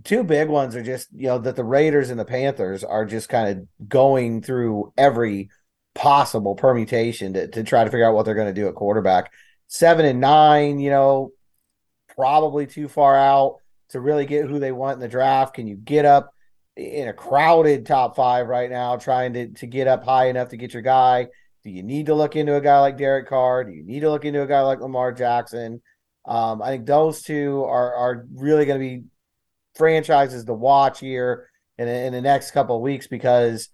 two 0.04 0.24
big 0.24 0.48
ones 0.48 0.76
are 0.76 0.82
just 0.82 1.08
you 1.14 1.28
know 1.28 1.38
that 1.38 1.56
the 1.56 1.64
Raiders 1.64 2.11
and 2.11 2.18
the 2.18 2.24
Panthers 2.24 2.84
are 2.84 3.04
just 3.04 3.28
kind 3.28 3.58
of 3.58 3.88
going 3.88 4.42
through 4.42 4.92
every 4.96 5.50
possible 5.94 6.54
permutation 6.54 7.32
to, 7.32 7.48
to 7.48 7.64
try 7.64 7.84
to 7.84 7.90
figure 7.90 8.06
out 8.06 8.14
what 8.14 8.24
they're 8.24 8.34
going 8.34 8.52
to 8.52 8.61
do 8.61 8.68
at 8.68 8.74
quarterback. 8.74 9.32
Seven 9.66 10.06
and 10.06 10.20
nine, 10.20 10.78
you 10.78 10.90
know, 10.90 11.32
probably 12.14 12.66
too 12.66 12.88
far 12.88 13.16
out 13.16 13.56
to 13.90 14.00
really 14.00 14.26
get 14.26 14.46
who 14.46 14.58
they 14.58 14.72
want 14.72 14.94
in 14.94 15.00
the 15.00 15.08
draft. 15.08 15.54
Can 15.54 15.66
you 15.66 15.76
get 15.76 16.04
up 16.04 16.32
in 16.76 17.08
a 17.08 17.12
crowded 17.12 17.84
top 17.84 18.16
five 18.16 18.46
right 18.46 18.70
now, 18.70 18.96
trying 18.96 19.32
to, 19.34 19.48
to 19.54 19.66
get 19.66 19.88
up 19.88 20.04
high 20.04 20.28
enough 20.28 20.50
to 20.50 20.56
get 20.56 20.72
your 20.72 20.82
guy? 20.82 21.26
Do 21.64 21.70
you 21.70 21.82
need 21.82 22.06
to 22.06 22.14
look 22.14 22.37
into 22.37 22.54
a 22.54 22.61
guy 22.61 22.80
like 22.80 22.96
Derek 22.96 23.28
Carr? 23.28 23.64
Do 23.64 23.72
you 23.72 23.84
need 23.84 24.00
to 24.00 24.11
look 24.11 24.24
into 24.24 24.42
a 24.42 24.46
guy 24.46 24.61
like 24.61 24.80
Lamar 24.80 25.12
Jackson? 25.12 25.82
Um, 26.24 26.62
I 26.62 26.68
think 26.68 26.87
those 26.87 27.22
two 27.22 27.64
are 27.64 27.94
are 27.94 28.26
really 28.34 28.66
going 28.66 28.80
to 28.80 28.87
be 28.87 29.04
franchises 29.78 30.44
to 30.44 30.52
watch 30.52 31.00
here 31.00 31.48
in, 31.78 31.88
in 31.88 32.12
the 32.12 32.20
next 32.20 32.50
couple 32.50 32.76
of 32.76 32.82
weeks 32.82 33.06
because 33.06 33.68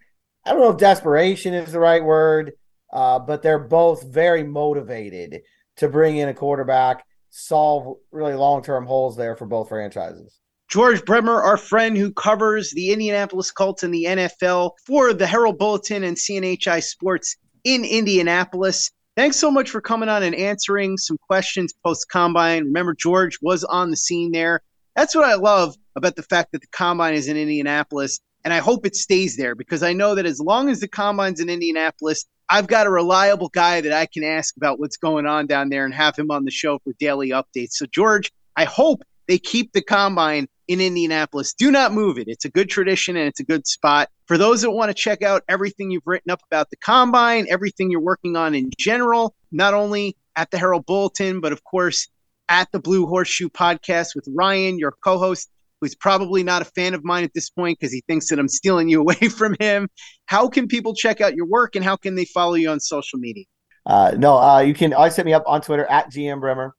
I 0.45 0.53
don't 0.53 0.61
know 0.61 0.71
if 0.71 0.77
desperation 0.77 1.55
is 1.55 1.73
the 1.73 1.81
right 1.81 2.05
word, 2.05 2.53
uh, 2.93 3.19
but 3.19 3.43
they're 3.43 3.59
both 3.59 4.05
very 4.05 4.45
motivated 4.45 5.41
to 5.77 5.89
bring 5.89 6.19
in 6.19 6.29
a 6.29 6.35
quarterback, 6.35 7.05
solve 7.31 7.97
really 8.13 8.35
long 8.35 8.63
term 8.63 8.87
holes 8.87 9.17
there 9.17 9.37
for 9.37 9.47
both 9.47 9.69
franchises. 9.69 10.39
George 10.69 11.05
Bremer, 11.05 11.43
our 11.43 11.57
friend 11.57 11.97
who 11.97 12.13
covers 12.13 12.71
the 12.73 12.91
Indianapolis 12.91 13.51
Colts 13.51 13.83
and 13.83 13.93
the 13.93 14.05
NFL 14.05 14.73
for 14.87 15.13
the 15.13 15.27
Herald 15.27 15.59
Bulletin 15.59 16.05
and 16.05 16.17
CNHI 16.17 16.83
Sports 16.83 17.37
in 17.65 17.85
Indianapolis. 17.85 18.91
Thanks 19.17 19.37
so 19.37 19.51
much 19.51 19.71
for 19.71 19.81
coming 19.81 20.09
on 20.09 20.23
and 20.23 20.35
answering 20.35 20.97
some 20.97 21.19
questions 21.29 21.73
post 21.85 22.09
combine. 22.11 22.65
Remember, 22.65 22.95
George 22.95 23.39
was 23.41 23.63
on 23.65 23.91
the 23.91 23.97
scene 23.97 24.33
there. 24.33 24.61
That's 24.97 25.15
what 25.15 25.25
I 25.25 25.35
love 25.35 25.77
about 25.97 26.17
the 26.17 26.23
fact 26.23 26.53
that 26.53 26.61
the 26.61 26.69
combine 26.69 27.15
is 27.15 27.29
in 27.29 27.37
Indianapolis. 27.37 28.21
And 28.45 28.53
I 28.53 28.59
hope 28.59 28.85
it 28.85 28.95
stays 28.95 29.37
there 29.37 29.55
because 29.55 29.83
I 29.83 29.93
know 29.93 30.15
that 30.15 30.27
as 30.27 30.41
long 30.41 30.69
as 30.69 30.81
the 30.81 30.89
combine's 30.89 31.41
in 31.41 31.49
Indianapolis, 31.49 32.27
I've 32.51 32.67
got 32.67 32.87
a 32.87 32.91
reliable 32.91 33.49
guy 33.49 33.81
that 33.81 33.93
I 33.93 34.07
can 34.07 34.23
ask 34.23 34.55
about 34.57 34.79
what's 34.79 34.99
going 34.99 35.27
on 35.27 35.47
down 35.47 35.71
there 35.71 35.85
and 35.85 35.95
have 35.95 36.17
him 36.17 36.31
on 36.31 36.45
the 36.45 36.51
show 36.51 36.79
for 36.81 36.93
daily 36.99 37.31
updates. 37.31 37.73
So, 37.73 37.87
George, 37.87 38.31
I 38.57 38.65
hope 38.65 39.03
they 39.29 39.39
keep 39.39 39.73
the 39.73 39.83
combine 39.83 40.47
in 40.69 40.81
Indianapolis. 40.81 41.55
Do 41.55 41.71
not 41.71 41.93
move 41.93 42.19
it. 42.19 42.29
It's 42.29 42.45
a 42.45 42.51
good 42.51 42.69
tradition 42.69 43.17
and 43.17 43.27
it's 43.27 43.41
a 43.41 43.45
good 43.45 43.67
spot. 43.67 44.11
For 44.27 44.37
those 44.39 44.63
that 44.63 44.71
want 44.71 44.91
to 44.91 44.95
check 44.95 45.23
out 45.23 45.43
everything 45.49 45.91
you've 45.91 46.07
written 46.07 46.31
up 46.31 46.43
about 46.51 46.71
the 46.71 46.77
combine, 46.77 47.47
everything 47.49 47.91
you're 47.91 48.01
working 48.01 48.37
on 48.37 48.55
in 48.55 48.71
general, 48.79 49.35
not 49.53 49.75
only 49.75 50.17
at 50.37 50.51
the 50.51 50.59
Herald 50.59 50.87
Bulletin, 50.87 51.41
but 51.41 51.53
of 51.53 51.65
course 51.65 52.09
at 52.49 52.71
the 52.73 52.79
Blue 52.79 53.07
Horseshoe 53.07 53.49
podcast 53.49 54.15
with 54.15 54.29
Ryan, 54.35 54.79
your 54.79 54.93
co 55.03 55.19
host, 55.19 55.51
who's 55.85 55.95
probably 55.95 56.43
not 56.43 56.63
a 56.63 56.65
fan 56.65 56.95
of 56.95 57.05
mine 57.05 57.25
at 57.25 57.35
this 57.35 57.51
point 57.51 57.79
because 57.79 57.93
he 57.93 58.03
thinks 58.07 58.29
that 58.31 58.39
I'm 58.39 58.49
stealing 58.49 58.89
you 58.89 59.01
away 59.03 59.15
from 59.15 59.57
him. 59.61 59.89
How 60.27 60.49
can 60.49 60.67
people 60.67 60.95
check 60.95 61.21
out 61.21 61.35
your 61.35 61.47
work 61.47 61.77
and 61.77 61.85
how 61.85 61.97
can 61.97 62.15
they 62.15 62.25
follow 62.25 62.55
you 62.55 62.71
on 62.71 62.81
social 62.81 63.19
media? 63.19 63.45
Uh, 63.87 64.15
no, 64.17 64.39
uh, 64.39 64.61
you 64.61 64.75
can 64.75 64.93
always 64.95 65.15
hit 65.15 65.27
me 65.27 65.35
up 65.35 65.45
on 65.47 65.61
Twitter 65.61 65.85
at 65.87 66.11
GM 66.11 66.41
Bremer. 66.41 66.75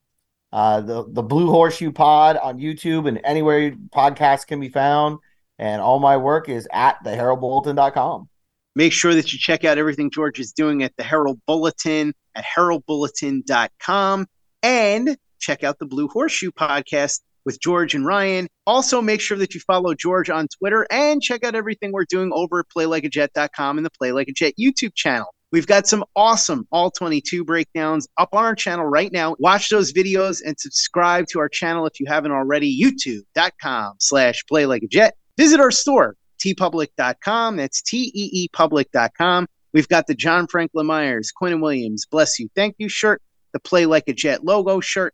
Uh, 0.52 0.82
the 0.82 1.06
the 1.10 1.22
Blue 1.22 1.52
Horseshoe 1.52 1.91
Pod 1.91 2.38
on 2.38 2.58
YouTube 2.58 3.08
and 3.08 3.20
anywhere 3.24 3.72
podcasts 3.94 4.48
can 4.48 4.60
be 4.60 4.70
found. 4.70 5.20
And 5.60 5.82
all 5.82 6.00
my 6.00 6.18
work 6.18 6.50
is 6.50 6.68
at 6.72 7.04
theheraldbulletin.com. 7.04 8.30
Make 8.76 8.91
sure 8.91 9.13
that 9.15 9.32
you 9.32 9.39
check 9.39 9.63
out 9.63 9.78
everything 9.78 10.12
George 10.12 10.39
is 10.39 10.52
doing 10.52 10.84
at 10.84 10.96
the 10.98 11.04
Herald 11.04 11.39
Bulletin 11.46 12.13
at 12.36 12.44
heraldbulletin.com 12.44 14.28
and 14.63 15.18
check 15.39 15.63
out 15.63 15.80
the 15.80 15.86
Blue 15.86 16.08
Horseshoe 16.08 16.52
podcast 16.52 17.22
with 17.45 17.62
George 17.62 17.95
and 17.95 18.05
Ryan. 18.05 18.47
Also, 18.65 19.01
make 19.01 19.21
sure 19.21 19.38
that 19.38 19.53
you 19.53 19.62
follow 19.62 19.93
George 19.93 20.29
on 20.29 20.47
Twitter 20.47 20.86
and 20.89 21.21
check 21.21 21.43
out 21.43 21.55
everything 21.55 21.91
we're 21.91 22.05
doing 22.05 22.31
over 22.34 22.60
at 22.60 22.65
playlikeajet.com 22.75 23.77
and 23.77 23.86
the 23.86 23.91
Play 23.91 24.12
Like 24.12 24.27
a 24.27 24.34
Jet 24.34 24.53
YouTube 24.60 24.95
channel. 24.95 25.34
We've 25.51 25.67
got 25.67 25.88
some 25.88 26.03
awesome 26.15 26.67
all 26.71 26.91
22 26.91 27.45
breakdowns 27.45 28.08
up 28.17 28.29
on 28.34 28.43
our 28.43 28.55
channel 28.55 28.86
right 28.86 29.12
now. 29.12 29.36
Watch 29.39 29.69
those 29.69 29.93
videos 29.93 30.41
and 30.45 30.60
subscribe 30.60 31.27
to 31.27 31.39
our 31.39 31.47
channel 31.47 31.86
if 31.86 31.99
you 31.99 32.08
haven't 32.08 32.31
already. 32.31 32.77
YouTube.com 32.77 33.93
slash 33.99 34.43
play 34.47 34.65
like 34.65 34.84
a 34.84 34.88
jet. 34.88 35.15
Visit 35.38 35.60
our 35.60 35.71
store, 35.71 36.15
teepublic.com. 36.43 37.55
That's 37.55 37.81
T-E-E 37.81 38.49
public.com. 38.51 39.47
We've 39.73 39.88
got 39.88 40.08
the 40.08 40.15
John 40.15 40.47
Franklin 40.47 40.88
Myers, 40.88 41.31
Quinn 41.36 41.60
Williams, 41.60 42.05
bless 42.05 42.39
you, 42.39 42.49
thank 42.55 42.75
you 42.77 42.88
shirt, 42.88 43.21
the 43.51 43.60
Play 43.60 43.86
Like 43.86 44.05
a 44.08 44.13
Jet 44.13 44.43
logo 44.43 44.79
shirt, 44.79 45.13